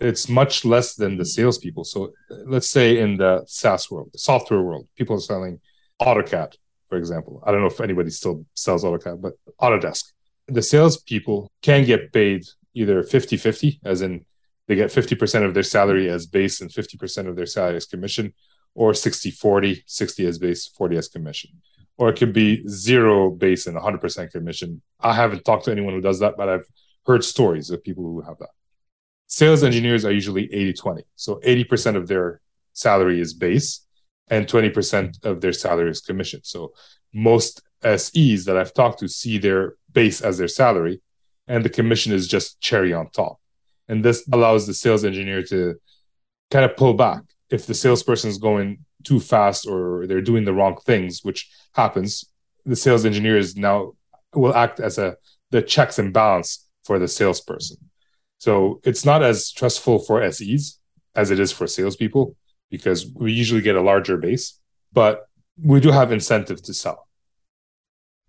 it's 0.00 0.28
much 0.28 0.64
less 0.64 0.94
than 0.94 1.16
the 1.16 1.24
salespeople. 1.24 1.84
So 1.84 2.12
let's 2.46 2.68
say 2.68 2.98
in 2.98 3.18
the 3.18 3.44
SaaS 3.46 3.90
world, 3.90 4.10
the 4.12 4.18
software 4.18 4.62
world, 4.62 4.88
people 4.96 5.16
are 5.16 5.20
selling 5.20 5.60
AutoCAD, 6.00 6.54
for 6.88 6.96
example. 6.96 7.42
I 7.46 7.52
don't 7.52 7.60
know 7.60 7.66
if 7.66 7.80
anybody 7.80 8.10
still 8.10 8.46
sells 8.54 8.82
AutoCAD, 8.82 9.20
but 9.20 9.34
Autodesk. 9.60 10.04
The 10.50 10.62
salespeople 10.62 11.50
can 11.62 11.84
get 11.84 12.12
paid 12.12 12.44
either 12.74 13.02
50 13.02 13.36
50, 13.36 13.80
as 13.84 14.02
in 14.02 14.24
they 14.66 14.76
get 14.76 14.90
50% 14.90 15.44
of 15.44 15.54
their 15.54 15.64
salary 15.64 16.08
as 16.08 16.26
base 16.26 16.60
and 16.60 16.70
50% 16.70 17.26
of 17.26 17.34
their 17.34 17.46
salary 17.46 17.76
as 17.76 17.86
commission, 17.86 18.32
or 18.74 18.94
60 18.94 19.30
40, 19.30 19.82
60 19.86 20.26
as 20.26 20.38
base, 20.38 20.66
40 20.68 20.96
as 20.96 21.08
commission. 21.08 21.50
Or 21.96 22.10
it 22.10 22.18
could 22.18 22.32
be 22.32 22.66
zero 22.68 23.30
base 23.30 23.66
and 23.66 23.76
100% 23.76 24.30
commission. 24.30 24.80
I 25.00 25.14
haven't 25.14 25.44
talked 25.44 25.64
to 25.64 25.72
anyone 25.72 25.94
who 25.94 26.00
does 26.00 26.20
that, 26.20 26.36
but 26.36 26.48
I've 26.48 26.66
heard 27.06 27.24
stories 27.24 27.70
of 27.70 27.82
people 27.82 28.04
who 28.04 28.20
have 28.22 28.38
that 28.38 28.50
sales 29.30 29.62
engineers 29.62 30.04
are 30.04 30.12
usually 30.12 30.52
80 30.52 30.72
20. 30.74 31.02
So 31.16 31.36
80% 31.36 31.96
of 31.96 32.08
their 32.08 32.40
salary 32.74 33.20
is 33.20 33.32
base 33.32 33.86
and 34.28 34.46
20% 34.46 35.24
of 35.24 35.40
their 35.40 35.52
salary 35.52 35.90
is 35.90 36.00
commission. 36.00 36.40
So 36.42 36.72
most 37.14 37.62
SEs 37.82 38.44
that 38.44 38.56
I've 38.56 38.74
talked 38.74 38.98
to 38.98 39.08
see 39.08 39.38
their 39.38 39.74
base 39.92 40.20
as 40.20 40.38
their 40.38 40.48
salary 40.48 41.00
and 41.46 41.64
the 41.64 41.68
commission 41.68 42.12
is 42.12 42.28
just 42.28 42.60
cherry 42.60 42.92
on 42.92 43.10
top. 43.10 43.40
And 43.88 44.04
this 44.04 44.26
allows 44.32 44.66
the 44.66 44.74
sales 44.74 45.04
engineer 45.04 45.42
to 45.44 45.74
kind 46.50 46.64
of 46.64 46.76
pull 46.76 46.94
back. 46.94 47.22
If 47.50 47.66
the 47.66 47.74
salesperson 47.74 48.30
is 48.30 48.38
going 48.38 48.84
too 49.02 49.18
fast 49.18 49.66
or 49.66 50.06
they're 50.06 50.20
doing 50.20 50.44
the 50.44 50.52
wrong 50.52 50.76
things, 50.86 51.24
which 51.24 51.50
happens, 51.72 52.24
the 52.64 52.76
sales 52.76 53.04
engineer 53.04 53.36
is 53.36 53.56
now 53.56 53.92
will 54.32 54.54
act 54.54 54.78
as 54.78 54.96
a 54.98 55.16
the 55.50 55.60
checks 55.60 55.98
and 55.98 56.12
balance 56.12 56.68
for 56.84 57.00
the 57.00 57.08
salesperson. 57.08 57.76
So 58.38 58.80
it's 58.84 59.04
not 59.04 59.22
as 59.22 59.46
stressful 59.46 60.00
for 60.00 60.30
SEs 60.30 60.78
as 61.16 61.32
it 61.32 61.40
is 61.40 61.50
for 61.50 61.66
salespeople 61.66 62.36
because 62.70 63.06
we 63.06 63.32
usually 63.32 63.60
get 63.60 63.74
a 63.74 63.82
larger 63.82 64.16
base, 64.16 64.58
but 64.92 65.26
we 65.60 65.80
do 65.80 65.90
have 65.90 66.12
incentive 66.12 66.62
to 66.62 66.72
sell. 66.72 67.08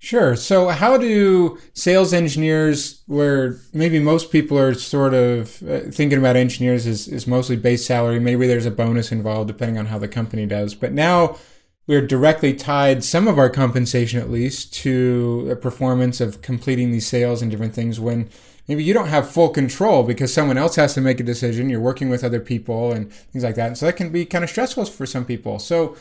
Sure. 0.04 0.36
So, 0.36 0.70
how 0.70 0.98
do 0.98 1.60
sales 1.76 2.12
engineers, 2.12 3.04
where 3.06 3.60
maybe 3.72 4.00
most 4.00 4.32
people 4.32 4.58
are 4.58 4.74
sort 4.74 5.14
of 5.14 5.62
uh, 5.62 5.82
thinking 5.92 6.18
about 6.18 6.36
engineers 6.36 6.88
as, 6.88 7.08
as 7.08 7.28
mostly 7.28 7.56
base 7.56 7.86
salary, 7.86 8.20
maybe 8.20 8.48
there's 8.48 8.66
a 8.66 8.72
bonus 8.72 9.12
involved 9.12 9.48
depending 9.48 9.78
on 9.78 9.86
how 9.86 10.00
the 10.00 10.08
company 10.08 10.48
does, 10.48 10.74
but 10.74 10.92
now 10.92 11.38
we're 11.86 12.06
directly 12.06 12.52
tied, 12.52 13.04
some 13.04 13.28
of 13.28 13.38
our 13.38 13.50
compensation 13.50 14.20
at 14.20 14.32
least, 14.32 14.74
to 14.74 15.48
a 15.52 15.56
performance 15.56 16.20
of 16.20 16.42
completing 16.42 16.92
these 16.92 17.06
sales 17.06 17.44
and 17.44 17.52
different 17.52 17.76
things 17.76 18.00
when 18.00 18.28
maybe 18.68 18.84
you 18.84 18.96
don't 18.96 19.08
have 19.08 19.30
full 19.30 19.50
control 19.50 20.02
because 20.02 20.34
someone 20.34 20.58
else 20.58 20.78
has 20.78 20.96
to 20.96 21.02
make 21.02 21.20
a 21.20 21.24
decision. 21.24 21.70
You're 21.70 21.80
working 21.80 22.10
with 22.10 22.24
other 22.24 22.40
people 22.40 22.92
and 22.92 23.14
things 23.14 23.44
like 23.44 23.56
that. 23.56 23.68
And 23.68 23.78
so 23.78 23.86
that 23.86 23.98
can 23.98 24.10
be 24.10 24.26
kind 24.26 24.44
of 24.44 24.50
stressful 24.50 24.86
for 24.86 25.06
some 25.06 25.26
people. 25.26 25.60
So 25.60 25.96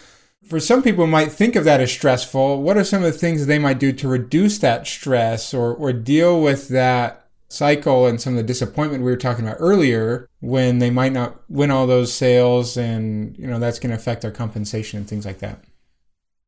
for 0.47 0.61
some 0.61 0.83
people 0.83 1.07
might 1.07 1.33
think 1.33 1.57
of 1.57 1.65
that 1.65 1.81
as 1.81 1.93
stressful. 1.93 2.63
What 2.63 2.77
are 2.77 2.85
some 2.85 3.05
of 3.05 3.13
the 3.13 3.19
things 3.19 3.47
they 3.47 3.59
might 3.59 3.79
do 3.79 3.93
to 3.93 4.09
reduce 4.09 4.59
that 4.59 4.87
stress 4.87 5.55
or, 5.55 5.75
or 5.75 5.93
deal 5.93 6.41
with 6.41 6.69
that 6.69 7.29
cycle 7.49 8.07
and 8.07 8.21
some 8.21 8.35
of 8.35 8.37
the 8.37 8.43
disappointment 8.43 9.03
we 9.03 9.11
were 9.11 9.17
talking 9.17 9.45
about 9.45 9.57
earlier 9.59 10.29
when 10.41 10.79
they 10.79 10.91
might 10.91 11.13
not 11.13 11.41
win 11.49 11.71
all 11.71 11.87
those 11.87 12.15
sales 12.15 12.77
and 12.77 13.37
you 13.37 13.47
know 13.47 13.59
that's 13.59 13.81
going 13.81 13.91
to 13.91 13.97
affect 13.97 14.23
their 14.23 14.31
compensation 14.31 15.01
and 15.01 15.09
things 15.09 15.27
like 15.27 15.41
that 15.41 15.59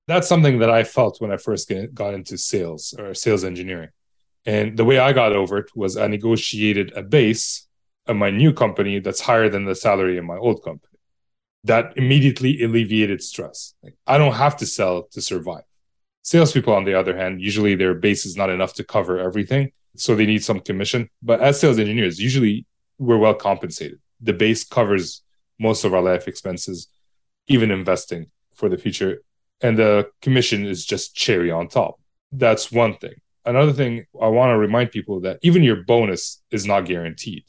that's 0.06 0.28
something 0.28 0.60
that 0.60 0.70
i 0.70 0.84
felt 0.84 1.20
when 1.20 1.32
i 1.32 1.36
first 1.36 1.72
got 1.92 2.14
into 2.14 2.38
sales 2.38 2.94
or 3.00 3.14
sales 3.14 3.42
engineering 3.42 3.88
and 4.44 4.76
the 4.76 4.84
way 4.84 4.98
I 4.98 5.12
got 5.12 5.32
over 5.32 5.58
it 5.58 5.70
was 5.76 5.96
I 5.96 6.08
negotiated 6.08 6.92
a 6.96 7.02
base 7.02 7.66
of 8.06 8.16
my 8.16 8.30
new 8.30 8.52
company 8.52 8.98
that's 8.98 9.20
higher 9.20 9.48
than 9.48 9.64
the 9.64 9.74
salary 9.74 10.18
in 10.18 10.26
my 10.26 10.36
old 10.36 10.62
company. 10.64 10.91
That 11.64 11.92
immediately 11.96 12.62
alleviated 12.62 13.22
stress. 13.22 13.74
Like, 13.82 13.94
I 14.06 14.18
don't 14.18 14.34
have 14.34 14.56
to 14.58 14.66
sell 14.66 15.04
to 15.12 15.20
survive. 15.20 15.62
Salespeople, 16.22 16.74
on 16.74 16.84
the 16.84 16.94
other 16.94 17.16
hand, 17.16 17.40
usually 17.40 17.74
their 17.74 17.94
base 17.94 18.26
is 18.26 18.36
not 18.36 18.50
enough 18.50 18.74
to 18.74 18.84
cover 18.84 19.18
everything. 19.18 19.72
So 19.96 20.14
they 20.14 20.26
need 20.26 20.44
some 20.44 20.60
commission. 20.60 21.08
But 21.22 21.40
as 21.40 21.60
sales 21.60 21.78
engineers, 21.78 22.18
usually 22.18 22.66
we're 22.98 23.18
well 23.18 23.34
compensated. 23.34 24.00
The 24.20 24.32
base 24.32 24.64
covers 24.64 25.22
most 25.58 25.84
of 25.84 25.94
our 25.94 26.02
life 26.02 26.26
expenses, 26.28 26.88
even 27.46 27.70
investing 27.70 28.26
for 28.54 28.68
the 28.68 28.78
future. 28.78 29.22
And 29.60 29.78
the 29.78 30.10
commission 30.20 30.66
is 30.66 30.84
just 30.84 31.14
cherry 31.14 31.50
on 31.50 31.68
top. 31.68 32.00
That's 32.32 32.72
one 32.72 32.96
thing 32.96 33.14
another 33.44 33.72
thing 33.72 34.06
I 34.20 34.28
want 34.28 34.50
to 34.50 34.58
remind 34.58 34.90
people 34.90 35.20
that 35.20 35.38
even 35.42 35.62
your 35.62 35.82
bonus 35.84 36.42
is 36.50 36.66
not 36.66 36.84
guaranteed. 36.84 37.44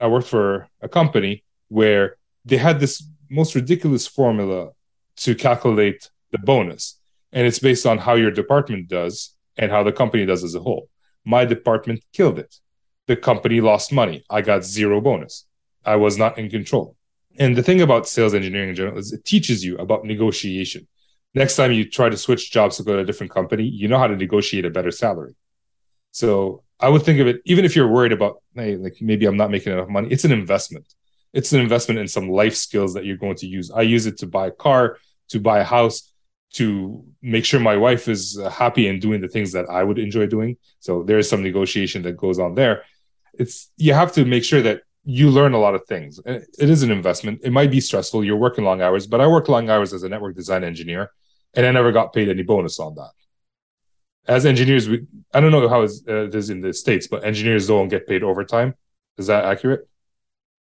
I 0.00 0.08
worked 0.08 0.28
for 0.28 0.68
a 0.80 0.88
company 0.88 1.44
where 1.68 2.16
they 2.44 2.56
had 2.56 2.80
this 2.80 3.02
most 3.32 3.54
ridiculous 3.54 4.06
formula 4.06 4.70
to 5.16 5.34
calculate 5.34 6.10
the 6.30 6.38
bonus, 6.38 6.98
and 7.32 7.46
it's 7.46 7.58
based 7.58 7.86
on 7.86 7.98
how 7.98 8.14
your 8.14 8.30
department 8.30 8.88
does 8.88 9.36
and 9.56 9.70
how 9.70 9.82
the 9.82 9.92
company 9.92 10.24
does 10.26 10.44
as 10.44 10.54
a 10.54 10.60
whole. 10.60 10.88
My 11.24 11.44
department 11.44 12.04
killed 12.12 12.38
it. 12.38 12.54
The 13.06 13.16
company 13.16 13.60
lost 13.60 13.92
money. 13.92 14.24
I 14.30 14.42
got 14.42 14.64
zero 14.64 15.00
bonus. 15.00 15.46
I 15.84 15.96
was 15.96 16.16
not 16.16 16.38
in 16.38 16.48
control. 16.48 16.96
And 17.38 17.56
the 17.56 17.62
thing 17.62 17.80
about 17.80 18.08
sales 18.08 18.34
engineering 18.34 18.70
in 18.70 18.74
general 18.74 18.98
is 18.98 19.12
it 19.12 19.24
teaches 19.24 19.64
you 19.64 19.76
about 19.78 20.04
negotiation 20.04 20.86
next 21.34 21.56
time 21.56 21.72
you 21.72 21.88
try 21.88 22.08
to 22.08 22.16
switch 22.16 22.50
jobs 22.50 22.76
to 22.76 22.82
go 22.82 22.94
to 22.94 23.00
a 23.00 23.04
different 23.04 23.32
company, 23.32 23.64
you 23.64 23.88
know 23.88 23.98
how 23.98 24.06
to 24.06 24.16
negotiate 24.16 24.64
a 24.64 24.70
better 24.70 24.90
salary. 24.90 25.34
So 26.10 26.62
I 26.78 26.88
would 26.88 27.02
think 27.02 27.20
of 27.20 27.26
it, 27.26 27.40
even 27.44 27.64
if 27.64 27.74
you're 27.74 27.88
worried 27.88 28.12
about, 28.12 28.42
hey, 28.54 28.76
like 28.76 28.96
maybe 29.00 29.26
I'm 29.26 29.36
not 29.36 29.50
making 29.50 29.72
enough 29.72 29.88
money, 29.88 30.08
it's 30.10 30.24
an 30.24 30.32
investment. 30.32 30.86
It's 31.32 31.52
an 31.52 31.60
investment 31.60 32.00
in 32.00 32.08
some 32.08 32.28
life 32.28 32.54
skills 32.54 32.94
that 32.94 33.04
you're 33.04 33.16
going 33.16 33.36
to 33.36 33.46
use. 33.46 33.70
I 33.70 33.82
use 33.82 34.06
it 34.06 34.18
to 34.18 34.26
buy 34.26 34.48
a 34.48 34.50
car, 34.50 34.98
to 35.28 35.40
buy 35.40 35.60
a 35.60 35.64
house, 35.64 36.12
to 36.54 37.04
make 37.22 37.44
sure 37.44 37.60
my 37.60 37.76
wife 37.76 38.08
is 38.08 38.38
happy 38.52 38.88
and 38.88 39.00
doing 39.00 39.20
the 39.20 39.28
things 39.28 39.52
that 39.52 39.66
I 39.70 39.82
would 39.82 39.98
enjoy 39.98 40.26
doing. 40.26 40.56
So 40.80 41.02
there's 41.02 41.28
some 41.28 41.42
negotiation 41.42 42.02
that 42.02 42.16
goes 42.16 42.38
on 42.38 42.54
there. 42.54 42.84
It's 43.34 43.70
you 43.78 43.94
have 43.94 44.12
to 44.12 44.24
make 44.26 44.44
sure 44.44 44.60
that 44.62 44.82
you 45.04 45.30
learn 45.30 45.54
a 45.54 45.58
lot 45.58 45.74
of 45.74 45.84
things. 45.86 46.20
It 46.26 46.46
is 46.58 46.82
an 46.82 46.90
investment. 46.90 47.40
It 47.42 47.50
might 47.50 47.70
be 47.70 47.80
stressful. 47.80 48.24
You're 48.24 48.36
working 48.36 48.64
long 48.64 48.82
hours, 48.82 49.06
but 49.06 49.20
I 49.20 49.26
work 49.26 49.48
long 49.48 49.70
hours 49.70 49.92
as 49.92 50.02
a 50.02 50.08
network 50.08 50.36
design 50.36 50.62
engineer 50.62 51.10
and 51.54 51.66
I 51.66 51.70
never 51.72 51.92
got 51.92 52.12
paid 52.12 52.28
any 52.28 52.42
bonus 52.42 52.78
on 52.78 52.94
that. 52.94 53.10
As 54.26 54.46
engineers, 54.46 54.88
we 54.88 55.06
I 55.34 55.40
don't 55.40 55.50
know 55.50 55.68
how 55.68 55.82
uh, 55.82 56.26
it 56.26 56.34
is 56.34 56.50
in 56.50 56.60
the 56.60 56.72
states, 56.72 57.08
but 57.08 57.24
engineers 57.24 57.66
don't 57.66 57.88
get 57.88 58.06
paid 58.06 58.22
overtime. 58.22 58.74
Is 59.18 59.26
that 59.26 59.44
accurate? 59.44 59.88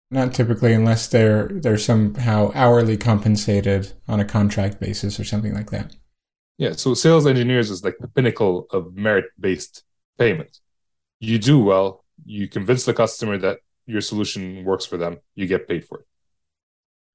Not 0.10 0.34
typically, 0.34 0.74
unless 0.74 1.08
they're 1.08 1.50
they're 1.50 1.78
somehow 1.78 2.52
hourly 2.56 2.96
compensated 2.96 3.92
on 4.08 4.20
a 4.20 4.26
contract 4.26 4.80
basis 4.80 5.20
or 5.20 5.26
something 5.26 5.54
like 5.54 5.70
that. 5.72 5.96
Yeah, 6.58 6.72
so 6.72 6.94
sales 6.94 7.28
engineers 7.28 7.70
is 7.70 7.84
like 7.84 7.98
the 8.00 8.08
pinnacle 8.08 8.68
of 8.72 8.96
merit 8.96 9.26
based 9.40 9.84
payment. 10.18 10.60
You 11.20 11.40
do 11.40 11.60
well, 11.60 12.06
you 12.26 12.48
convince 12.48 12.86
the 12.86 12.94
customer 12.94 13.38
that 13.40 13.60
your 13.86 14.02
solution 14.02 14.64
works 14.64 14.86
for 14.86 14.98
them, 14.98 15.18
you 15.36 15.48
get 15.48 15.68
paid 15.68 15.86
for 15.86 16.00
it. 16.00 16.06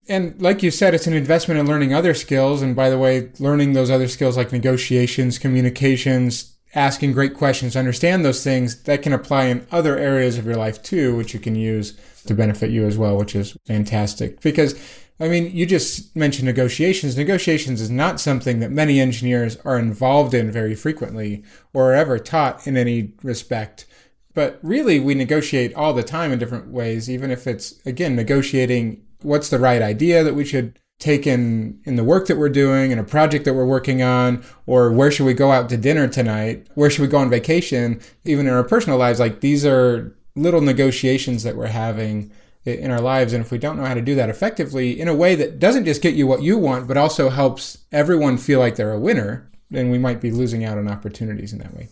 And 0.08 0.40
like 0.40 0.62
you 0.62 0.70
said, 0.70 0.94
it's 0.94 1.06
an 1.06 1.12
investment 1.12 1.60
in 1.60 1.66
learning 1.66 1.94
other 1.94 2.14
skills. 2.14 2.60
And 2.60 2.74
by 2.74 2.90
the 2.90 2.98
way, 2.98 3.30
learning 3.38 3.72
those 3.72 3.90
other 3.90 4.08
skills 4.08 4.36
like 4.36 4.50
negotiations, 4.50 5.38
communications, 5.38 6.51
asking 6.74 7.12
great 7.12 7.34
questions, 7.34 7.76
understand 7.76 8.24
those 8.24 8.42
things 8.42 8.82
that 8.84 9.02
can 9.02 9.12
apply 9.12 9.44
in 9.44 9.66
other 9.70 9.98
areas 9.98 10.38
of 10.38 10.46
your 10.46 10.56
life 10.56 10.82
too, 10.82 11.14
which 11.16 11.34
you 11.34 11.40
can 11.40 11.54
use 11.54 11.98
to 12.26 12.34
benefit 12.34 12.70
you 12.70 12.86
as 12.86 12.96
well, 12.96 13.16
which 13.16 13.34
is 13.34 13.56
fantastic. 13.66 14.40
Because, 14.40 14.74
I 15.20 15.28
mean, 15.28 15.50
you 15.54 15.66
just 15.66 16.14
mentioned 16.16 16.46
negotiations. 16.46 17.16
Negotiations 17.16 17.80
is 17.80 17.90
not 17.90 18.20
something 18.20 18.60
that 18.60 18.70
many 18.70 19.00
engineers 19.00 19.56
are 19.64 19.78
involved 19.78 20.32
in 20.32 20.50
very 20.50 20.74
frequently 20.74 21.44
or 21.74 21.92
ever 21.92 22.18
taught 22.18 22.66
in 22.66 22.76
any 22.76 23.12
respect. 23.22 23.86
But 24.34 24.58
really, 24.62 24.98
we 24.98 25.14
negotiate 25.14 25.74
all 25.74 25.92
the 25.92 26.02
time 26.02 26.32
in 26.32 26.38
different 26.38 26.68
ways, 26.68 27.10
even 27.10 27.30
if 27.30 27.46
it's, 27.46 27.84
again, 27.84 28.16
negotiating 28.16 29.04
what's 29.20 29.50
the 29.50 29.58
right 29.58 29.82
idea 29.82 30.24
that 30.24 30.34
we 30.34 30.44
should 30.44 30.78
taken 31.02 31.80
in 31.84 31.96
the 31.96 32.04
work 32.04 32.28
that 32.28 32.38
we're 32.38 32.48
doing 32.48 32.92
and 32.92 33.00
a 33.00 33.04
project 33.04 33.44
that 33.44 33.54
we're 33.54 33.66
working 33.66 34.02
on, 34.02 34.42
or 34.66 34.92
where 34.92 35.10
should 35.10 35.26
we 35.26 35.34
go 35.34 35.50
out 35.50 35.68
to 35.68 35.76
dinner 35.76 36.06
tonight? 36.06 36.68
Where 36.74 36.88
should 36.88 37.02
we 37.02 37.08
go 37.08 37.18
on 37.18 37.28
vacation? 37.28 38.00
Even 38.24 38.46
in 38.46 38.52
our 38.52 38.62
personal 38.62 38.98
lives, 38.98 39.18
like 39.18 39.40
these 39.40 39.66
are 39.66 40.16
little 40.36 40.60
negotiations 40.60 41.42
that 41.42 41.56
we're 41.56 41.66
having 41.66 42.30
in 42.64 42.92
our 42.92 43.00
lives. 43.00 43.32
And 43.32 43.44
if 43.44 43.50
we 43.50 43.58
don't 43.58 43.76
know 43.76 43.84
how 43.84 43.94
to 43.94 44.00
do 44.00 44.14
that 44.14 44.30
effectively 44.30 44.98
in 44.98 45.08
a 45.08 45.14
way 45.14 45.34
that 45.34 45.58
doesn't 45.58 45.86
just 45.86 46.02
get 46.02 46.14
you 46.14 46.28
what 46.28 46.42
you 46.42 46.56
want, 46.56 46.86
but 46.86 46.96
also 46.96 47.28
helps 47.28 47.78
everyone 47.90 48.38
feel 48.38 48.60
like 48.60 48.76
they're 48.76 48.92
a 48.92 49.00
winner, 49.00 49.50
then 49.70 49.90
we 49.90 49.98
might 49.98 50.20
be 50.20 50.30
losing 50.30 50.64
out 50.64 50.78
on 50.78 50.86
opportunities 50.86 51.52
in 51.52 51.58
that 51.58 51.74
way. 51.74 51.88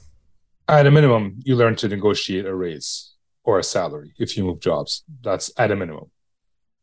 At 0.68 0.86
a 0.86 0.90
minimum, 0.92 1.40
you 1.42 1.56
learn 1.56 1.74
to 1.76 1.88
negotiate 1.88 2.46
a 2.46 2.54
raise 2.54 3.12
or 3.42 3.58
a 3.58 3.64
salary 3.64 4.14
if 4.18 4.36
you 4.36 4.44
move 4.44 4.60
jobs. 4.60 5.02
That's 5.20 5.50
at 5.56 5.72
a 5.72 5.76
minimum. 5.76 6.10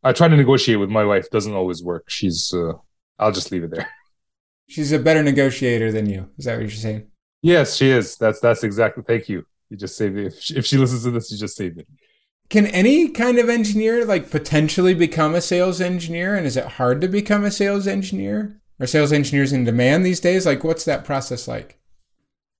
I 0.03 0.13
try 0.13 0.27
to 0.27 0.37
negotiate 0.37 0.79
with 0.79 0.89
my 0.89 1.03
wife. 1.03 1.29
Doesn't 1.29 1.53
always 1.53 1.83
work. 1.83 2.09
She's. 2.09 2.53
Uh, 2.53 2.73
I'll 3.19 3.31
just 3.31 3.51
leave 3.51 3.63
it 3.63 3.71
there. 3.71 3.87
She's 4.69 4.91
a 4.91 4.99
better 4.99 5.23
negotiator 5.23 5.93
than 5.93 6.09
you. 6.09 6.29
Is 6.37 6.43
that 6.43 6.55
what 6.55 6.61
you're 6.61 6.71
saying? 6.71 7.07
Yes, 7.41 7.77
she 7.77 7.89
is. 7.89 8.17
That's 8.17 8.41
that's 8.41 8.63
exactly. 8.63 9.03
Thank 9.07 9.29
you. 9.29 9.45
You 9.69 9.77
just 9.77 9.95
saved 9.95 10.15
me. 10.15 10.25
If 10.25 10.39
she, 10.41 10.55
if 10.55 10.65
she 10.65 10.77
listens 10.77 11.03
to 11.03 11.11
this, 11.11 11.31
you 11.31 11.37
just 11.37 11.55
saved 11.55 11.77
me. 11.77 11.85
Can 12.49 12.65
any 12.67 13.09
kind 13.09 13.39
of 13.39 13.49
engineer 13.49 14.05
like 14.05 14.29
potentially 14.29 14.93
become 14.93 15.35
a 15.35 15.41
sales 15.41 15.79
engineer? 15.79 16.35
And 16.35 16.45
is 16.45 16.57
it 16.57 16.65
hard 16.65 17.01
to 17.01 17.07
become 17.07 17.43
a 17.45 17.51
sales 17.51 17.87
engineer? 17.87 18.61
Are 18.79 18.87
sales 18.87 19.11
engineers 19.11 19.53
in 19.53 19.63
demand 19.63 20.05
these 20.05 20.19
days? 20.19 20.45
Like, 20.45 20.63
what's 20.63 20.85
that 20.85 21.03
process 21.03 21.47
like? 21.47 21.79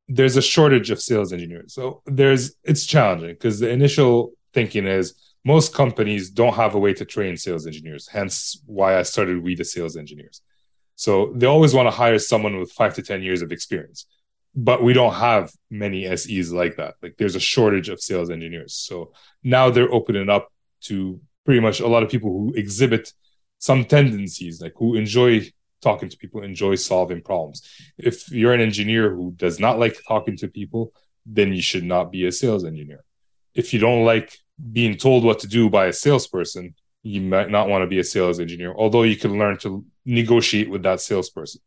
There's 0.07 0.37
a 0.37 0.41
shortage 0.41 0.89
of 0.89 1.01
sales 1.01 1.33
engineers. 1.33 1.73
So 1.73 2.01
there's 2.05 2.55
it's 2.63 2.85
challenging 2.85 3.29
because 3.29 3.59
the 3.59 3.69
initial 3.69 4.31
thinking 4.53 4.87
is 4.87 5.13
most 5.53 5.73
companies 5.81 6.29
don't 6.39 6.55
have 6.55 6.73
a 6.75 6.79
way 6.85 6.93
to 6.93 7.05
train 7.05 7.37
sales 7.37 7.65
engineers. 7.65 8.07
Hence 8.17 8.61
why 8.65 8.89
I 8.99 9.03
started 9.03 9.43
We 9.43 9.55
the 9.55 9.65
Sales 9.65 9.95
Engineers. 10.03 10.41
So 10.95 11.11
they 11.35 11.47
always 11.47 11.73
want 11.73 11.87
to 11.87 11.97
hire 12.01 12.19
someone 12.19 12.55
with 12.59 12.71
five 12.71 12.93
to 12.95 13.01
10 13.01 13.21
years 13.21 13.41
of 13.41 13.51
experience 13.51 14.07
but 14.59 14.81
we 14.81 14.91
don't 14.91 15.13
have 15.13 15.51
many 15.69 16.03
SEs 16.17 16.51
like 16.51 16.77
that. 16.77 16.95
Like 17.03 17.15
there's 17.17 17.35
a 17.35 17.39
shortage 17.39 17.89
of 17.89 18.01
sales 18.01 18.31
engineers. 18.31 18.73
So 18.73 19.13
now 19.43 19.69
they're 19.69 19.93
opening 19.93 20.29
up 20.29 20.51
to 20.85 21.21
pretty 21.45 21.59
much 21.59 21.79
a 21.79 21.87
lot 21.87 22.01
of 22.01 22.09
people 22.09 22.31
who 22.31 22.53
exhibit 22.55 23.13
some 23.59 23.85
tendencies, 23.85 24.59
like 24.59 24.73
who 24.75 24.95
enjoy 24.95 25.51
talking 25.79 26.09
to 26.09 26.17
people, 26.17 26.41
enjoy 26.41 26.73
solving 26.73 27.21
problems. 27.21 27.61
If 27.99 28.31
you're 28.31 28.53
an 28.53 28.61
engineer 28.61 29.13
who 29.13 29.31
does 29.35 29.59
not 29.59 29.77
like 29.77 29.99
talking 30.07 30.35
to 30.37 30.47
people, 30.47 30.91
then 31.23 31.53
you 31.53 31.61
should 31.61 31.83
not 31.83 32.11
be 32.11 32.25
a 32.25 32.31
sales 32.31 32.65
engineer. 32.65 33.03
If 33.53 33.75
you 33.75 33.79
don't 33.79 34.05
like 34.05 34.39
being 34.71 34.97
told 34.97 35.23
what 35.23 35.39
to 35.39 35.47
do 35.47 35.69
by 35.69 35.87
a 35.87 35.93
salesperson, 35.93 36.75
you 37.03 37.21
might 37.21 37.49
not 37.49 37.69
want 37.69 37.83
to 37.83 37.87
be 37.87 37.99
a 37.99 38.03
sales 38.03 38.39
engineer, 38.39 38.73
although 38.73 39.03
you 39.03 39.15
can 39.15 39.37
learn 39.37 39.57
to 39.59 39.85
negotiate 40.05 40.69
with 40.69 40.83
that 40.83 41.01
salesperson. 41.01 41.61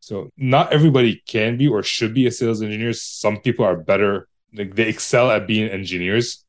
So 0.00 0.30
not 0.36 0.72
everybody 0.72 1.22
can 1.26 1.56
be 1.56 1.68
or 1.68 1.82
should 1.82 2.12
be 2.12 2.26
a 2.26 2.32
sales 2.32 2.60
engineer. 2.60 2.92
Some 2.92 3.38
people 3.38 3.64
are 3.64 3.76
better, 3.76 4.28
like 4.52 4.74
they 4.74 4.88
excel 4.88 5.30
at 5.30 5.46
being 5.46 5.70
engineers. 5.70 6.44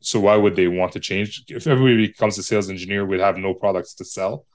So 0.00 0.20
why 0.20 0.36
would 0.36 0.54
they 0.54 0.68
want 0.68 0.92
to 0.92 1.00
change? 1.00 1.44
If 1.48 1.66
everybody 1.66 2.08
becomes 2.08 2.38
a 2.38 2.42
sales 2.42 2.68
engineer, 2.68 3.04
we'd 3.04 3.20
have 3.20 3.38
no 3.38 3.54
products 3.54 3.94
to 3.94 4.04
sell. 4.04 4.46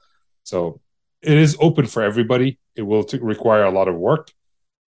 So 0.44 0.80
it 1.20 1.36
is 1.36 1.56
open 1.60 1.86
for 1.86 2.02
everybody. 2.02 2.58
It 2.76 2.82
will 2.82 3.04
t- 3.04 3.18
require 3.18 3.64
a 3.64 3.70
lot 3.70 3.88
of 3.88 3.96
work, 3.96 4.30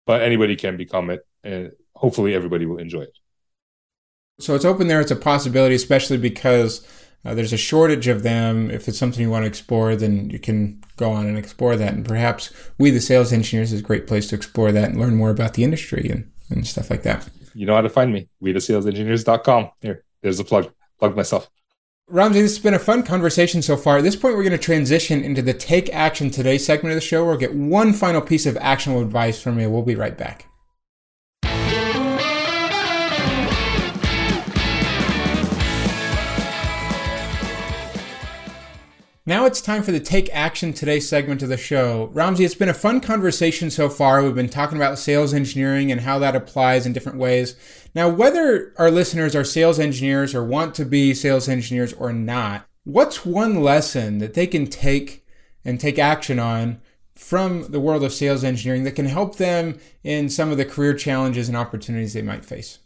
but 0.06 0.22
anybody 0.22 0.56
can 0.56 0.78
become 0.78 1.10
it, 1.10 1.26
and 1.44 1.72
hopefully 1.96 2.36
everybody 2.36 2.66
will 2.66 2.78
enjoy 2.78 3.02
it. 3.02 3.18
So 4.40 4.56
it's 4.56 4.66
open 4.66 4.88
there. 4.88 5.02
It's 5.02 5.12
a 5.12 5.16
possibility, 5.16 5.76
especially 5.76 6.18
because 6.18 6.86
uh, 7.26 7.34
there's 7.34 7.54
a 7.54 7.58
shortage 7.58 8.08
of 8.08 8.24
them. 8.24 8.70
If 8.72 8.88
it's 8.88 8.98
something 8.98 9.22
you 9.22 9.30
want 9.30 9.44
to 9.44 9.48
explore, 9.48 9.96
then 9.96 10.30
you 10.30 10.40
can 10.40 10.84
go 10.98 11.12
on 11.12 11.28
and 11.28 11.38
explore 11.38 11.76
that. 11.76 11.94
And 11.94 12.06
perhaps 12.06 12.52
we, 12.78 12.90
the 12.90 13.00
sales 13.00 13.32
engineers, 13.32 13.72
is 13.72 13.80
a 13.80 13.84
great 13.84 14.08
place 14.08 14.28
to 14.30 14.36
explore 14.36 14.72
that 14.72 14.90
and 14.90 15.00
learn 15.00 15.16
more 15.16 15.30
about 15.30 15.54
the 15.54 15.64
industry 15.64 16.10
and, 16.10 16.32
and 16.50 16.68
stuff 16.68 16.90
like 16.90 17.04
that. 17.04 17.30
You 17.54 17.66
know 17.66 17.76
how 17.76 17.82
to 17.82 17.90
find 17.90 18.12
me. 18.12 18.28
We, 18.40 18.52
the 18.52 18.60
salesengineers.com. 18.60 19.72
Here, 19.82 20.04
there's 20.22 20.40
a 20.40 20.44
plug. 20.44 20.72
Plug 21.00 21.16
myself. 21.16 21.50
Ramzi, 22.12 22.34
this 22.34 22.56
has 22.56 22.60
been 22.60 22.74
a 22.74 22.80
fun 22.80 23.04
conversation 23.04 23.62
so 23.62 23.78
far. 23.78 23.98
At 23.98 24.04
this 24.04 24.16
point, 24.16 24.36
we're 24.36 24.44
going 24.44 24.52
to 24.52 24.58
transition 24.58 25.24
into 25.24 25.42
the 25.42 25.54
Take 25.54 25.90
Action 25.94 26.30
Today 26.30 26.58
segment 26.58 26.92
of 26.92 26.98
the 26.98 27.02
show. 27.02 27.26
We'll 27.26 27.38
get 27.38 27.56
one 27.56 27.94
final 27.94 28.22
piece 28.22 28.46
of 28.46 28.58
actionable 28.58 29.02
advice 29.02 29.42
from 29.42 29.60
you. 29.60 29.70
We'll 29.70 29.84
be 29.84 29.96
right 29.96 30.18
back. 30.18 30.48
Now 39.26 39.46
it's 39.46 39.62
time 39.62 39.84
for 39.84 39.94
the 39.94 40.02
Take 40.02 40.30
Action 40.34 40.74
Today 40.74 41.00
segment 41.00 41.42
of 41.42 41.48
the 41.48 41.56
show. 41.56 42.12
Ramzi, 42.14 42.44
it's 42.44 42.56
been 42.56 42.68
a 42.68 42.74
fun 42.74 43.00
conversation 43.00 43.72
so 43.72 43.88
far. 43.88 44.22
We've 44.22 44.36
been 44.36 44.50
talking 44.50 44.78
about 44.78 45.00
sales 45.00 45.34
engineering 45.34 45.94
and 45.94 46.02
how 46.02 46.20
that 46.20 46.36
applies 46.36 46.86
in 46.86 46.92
different 46.92 47.20
ways. 47.20 47.56
Now, 47.96 48.10
whether 48.10 48.74
our 48.78 48.92
listeners 48.92 49.34
are 49.34 49.46
sales 49.46 49.80
engineers 49.80 50.36
or 50.36 50.44
want 50.44 50.76
to 50.76 50.84
be 50.84 51.14
sales 51.14 51.48
engineers 51.48 51.94
or 51.94 52.12
not, 52.12 52.66
what's 52.84 53.26
one 53.26 53.64
lesson 53.64 54.18
that 54.18 54.34
they 54.34 54.46
can 54.46 54.68
take 54.68 55.26
and 55.64 55.80
take 55.80 55.98
action 55.98 56.38
on 56.38 56.82
from 57.16 57.72
the 57.72 57.80
world 57.80 58.04
of 58.04 58.12
sales 58.12 58.44
engineering 58.44 58.84
that 58.84 58.98
can 58.98 59.06
help 59.06 59.38
them 59.38 59.80
in 60.04 60.28
some 60.28 60.52
of 60.52 60.58
the 60.58 60.66
career 60.66 60.94
challenges 60.94 61.48
and 61.48 61.56
opportunities 61.56 62.12
they 62.12 62.22
might 62.22 62.44
face? 62.44 62.80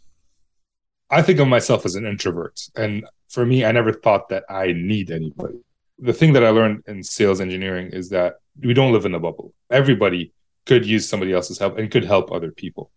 I 1.10 1.20
think 1.20 1.40
of 1.40 1.48
myself 1.48 1.84
as 1.84 1.96
an 1.96 2.06
introvert. 2.06 2.60
And 2.76 3.04
for 3.28 3.44
me, 3.44 3.64
I 3.64 3.72
never 3.72 3.92
thought 3.92 4.28
that 4.28 4.44
I 4.48 4.66
need 4.68 5.10
anybody 5.10 5.64
the 5.98 6.12
thing 6.12 6.32
that 6.34 6.44
I 6.44 6.50
learned 6.50 6.84
in 6.86 7.02
sales 7.02 7.40
engineering 7.40 7.90
is 7.92 8.10
that 8.10 8.36
we 8.60 8.74
don't 8.74 8.92
live 8.92 9.04
in 9.04 9.14
a 9.14 9.20
bubble. 9.20 9.52
Everybody 9.70 10.32
could 10.66 10.86
use 10.86 11.08
somebody 11.08 11.32
else's 11.32 11.58
help 11.58 11.78
and 11.78 11.90
could 11.90 12.04
help 12.04 12.30
other 12.30 12.52
people. 12.52 12.90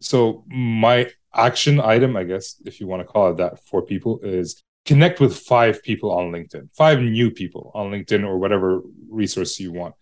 So 0.00 0.44
my 0.48 1.10
action 1.34 1.80
item, 1.80 2.16
I 2.16 2.24
guess, 2.24 2.56
if 2.64 2.80
you 2.80 2.86
want 2.86 3.00
to 3.00 3.06
call 3.06 3.30
it 3.30 3.36
that 3.36 3.64
for 3.64 3.82
people 3.82 4.18
is 4.22 4.62
connect 4.84 5.20
with 5.20 5.36
five 5.36 5.82
people 5.82 6.10
on 6.10 6.32
LinkedIn, 6.32 6.68
five 6.76 7.00
new 7.00 7.30
people 7.30 7.70
on 7.74 7.92
LinkedIn 7.92 8.26
or 8.26 8.38
whatever 8.38 8.82
resource 9.08 9.60
you 9.60 9.72
want. 9.72 9.94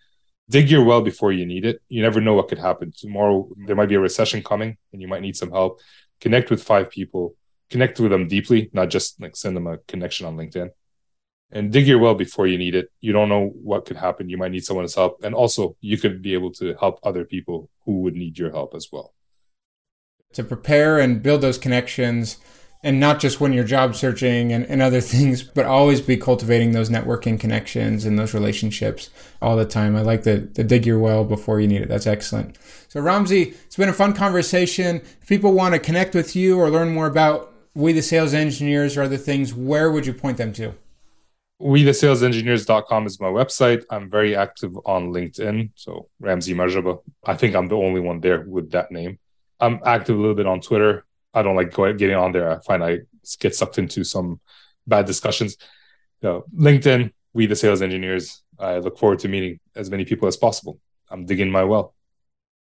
Dig 0.49 0.71
your 0.71 0.85
well 0.85 1.03
before 1.03 1.33
you 1.33 1.47
need 1.47 1.65
it. 1.65 1.81
You 1.89 2.03
never 2.03 2.21
know 2.21 2.35
what 2.35 2.49
could 2.49 2.59
happen. 2.59 2.93
Tomorrow 2.97 3.51
there 3.67 3.77
might 3.77 3.89
be 3.89 3.95
a 3.97 4.01
recession 4.01 4.43
coming 4.43 4.79
and 4.93 5.03
you 5.03 5.07
might 5.07 5.23
need 5.23 5.37
some 5.37 5.51
help. 5.51 5.81
Connect 6.21 6.51
with 6.51 6.63
five 6.63 6.91
people, 6.91 7.37
connect 7.69 8.01
with 8.01 8.11
them 8.11 8.27
deeply, 8.27 8.71
not 8.73 8.89
just 8.89 9.21
like 9.21 9.37
send 9.37 9.57
them 9.57 9.67
a 9.67 9.79
connection 9.87 10.27
on 10.27 10.37
LinkedIn 10.37 10.71
and 11.53 11.73
dig 11.73 11.87
your 11.87 11.99
well 11.99 12.15
before 12.15 12.47
you 12.47 12.59
need 12.59 12.75
it. 12.75 12.91
You 13.01 13.13
don't 13.13 13.29
know 13.29 13.49
what 13.63 13.85
could 13.87 13.97
happen. 13.97 14.29
You 14.29 14.39
might 14.39 14.53
need 14.53 14.65
someone's 14.65 14.95
help. 14.95 15.23
And 15.23 15.35
also, 15.35 15.77
you 15.81 15.99
could 15.99 16.23
be 16.23 16.35
able 16.35 16.53
to 16.55 16.75
help 16.79 17.01
other 17.03 17.25
people 17.25 17.71
who 17.85 18.01
would 18.01 18.15
need 18.15 18.39
your 18.39 18.51
help 18.51 18.75
as 18.75 18.89
well. 18.93 19.15
To 20.35 20.45
prepare 20.45 20.99
and 20.99 21.23
build 21.23 21.41
those 21.41 21.59
connections, 21.59 22.39
and 22.83 22.99
not 22.99 23.21
just 23.21 23.41
when 23.41 23.53
you're 23.53 23.65
job 23.65 23.95
searching 23.95 24.53
and, 24.53 24.65
and 24.67 24.81
other 24.81 25.01
things, 25.13 25.43
but 25.43 25.67
always 25.67 26.01
be 26.01 26.17
cultivating 26.17 26.73
those 26.73 26.91
networking 26.91 27.39
connections 27.39 28.05
and 28.05 28.19
those 28.19 28.35
relationships 28.35 29.11
all 29.43 29.57
the 29.57 29.67
time. 29.67 29.97
I 29.97 30.03
like 30.03 30.23
the, 30.23 30.49
the 30.55 30.65
dig 30.65 30.87
your 30.87 30.99
well 30.99 31.25
before 31.25 31.61
you 31.61 31.69
need 31.69 31.83
it. 31.83 31.89
That's 31.89 32.07
excellent. 32.07 32.57
So, 32.89 33.01
Ramzi, 33.01 33.55
it's 33.67 33.77
been 33.77 33.89
a 33.89 33.95
fun 33.95 34.15
conversation. 34.15 34.97
If 34.97 35.29
people 35.29 35.53
want 35.53 35.75
to 35.75 35.81
connect 35.81 36.15
with 36.15 36.35
you 36.35 36.59
or 36.59 36.71
learn 36.71 36.95
more 36.95 37.07
about 37.07 37.53
We 37.75 37.93
the 37.93 38.03
Sales 38.03 38.35
Engineers 38.35 38.97
or 38.97 39.03
other 39.03 39.17
things, 39.17 39.55
where 39.55 39.91
would 39.91 40.07
you 40.07 40.15
point 40.15 40.39
them 40.39 40.53
to? 40.55 40.75
We 41.61 41.83
the 41.83 41.91
salesengineers.com 41.91 43.07
is 43.07 43.21
my 43.21 43.29
website. 43.29 43.85
I'm 43.91 44.11
very 44.11 44.35
active 44.35 44.75
on 44.87 45.13
linkedin 45.13 45.71
so 45.75 46.09
ramzi 46.23 46.55
marjaba. 46.55 47.01
I 47.25 47.35
think 47.35 47.55
i'm 47.55 47.69
the 47.69 47.77
only 47.77 48.01
one 48.01 48.21
there 48.21 48.45
with 48.49 48.71
that 48.71 48.91
name. 48.91 49.19
I'm 49.61 49.79
active 49.85 50.17
a 50.17 50.21
little 50.21 50.35
bit 50.35 50.47
on 50.47 50.61
twitter. 50.61 51.05
I 51.35 51.43
don't 51.43 51.57
like 51.57 51.73
going 51.73 51.99
getting 51.99 52.17
on 52.17 52.33
there. 52.33 52.51
I 52.51 52.61
find 52.63 52.83
i 52.83 53.01
get 53.39 53.55
sucked 53.55 53.79
into 53.79 54.03
some 54.05 54.41
bad 54.87 55.05
discussions. 55.05 55.59
So 56.23 56.47
linkedin 56.57 57.13
we 57.35 57.47
the 57.47 57.57
sales 57.57 57.83
engineers 57.83 58.43
i 58.59 58.79
look 58.79 58.99
forward 58.99 59.19
to 59.21 59.29
meeting 59.29 59.61
as 59.77 59.91
many 59.91 60.07
people 60.07 60.29
as 60.29 60.39
possible. 60.39 60.81
I'm 61.11 61.27
digging 61.27 61.51
my 61.51 61.65
well. 61.65 61.95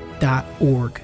org. 0.59 1.01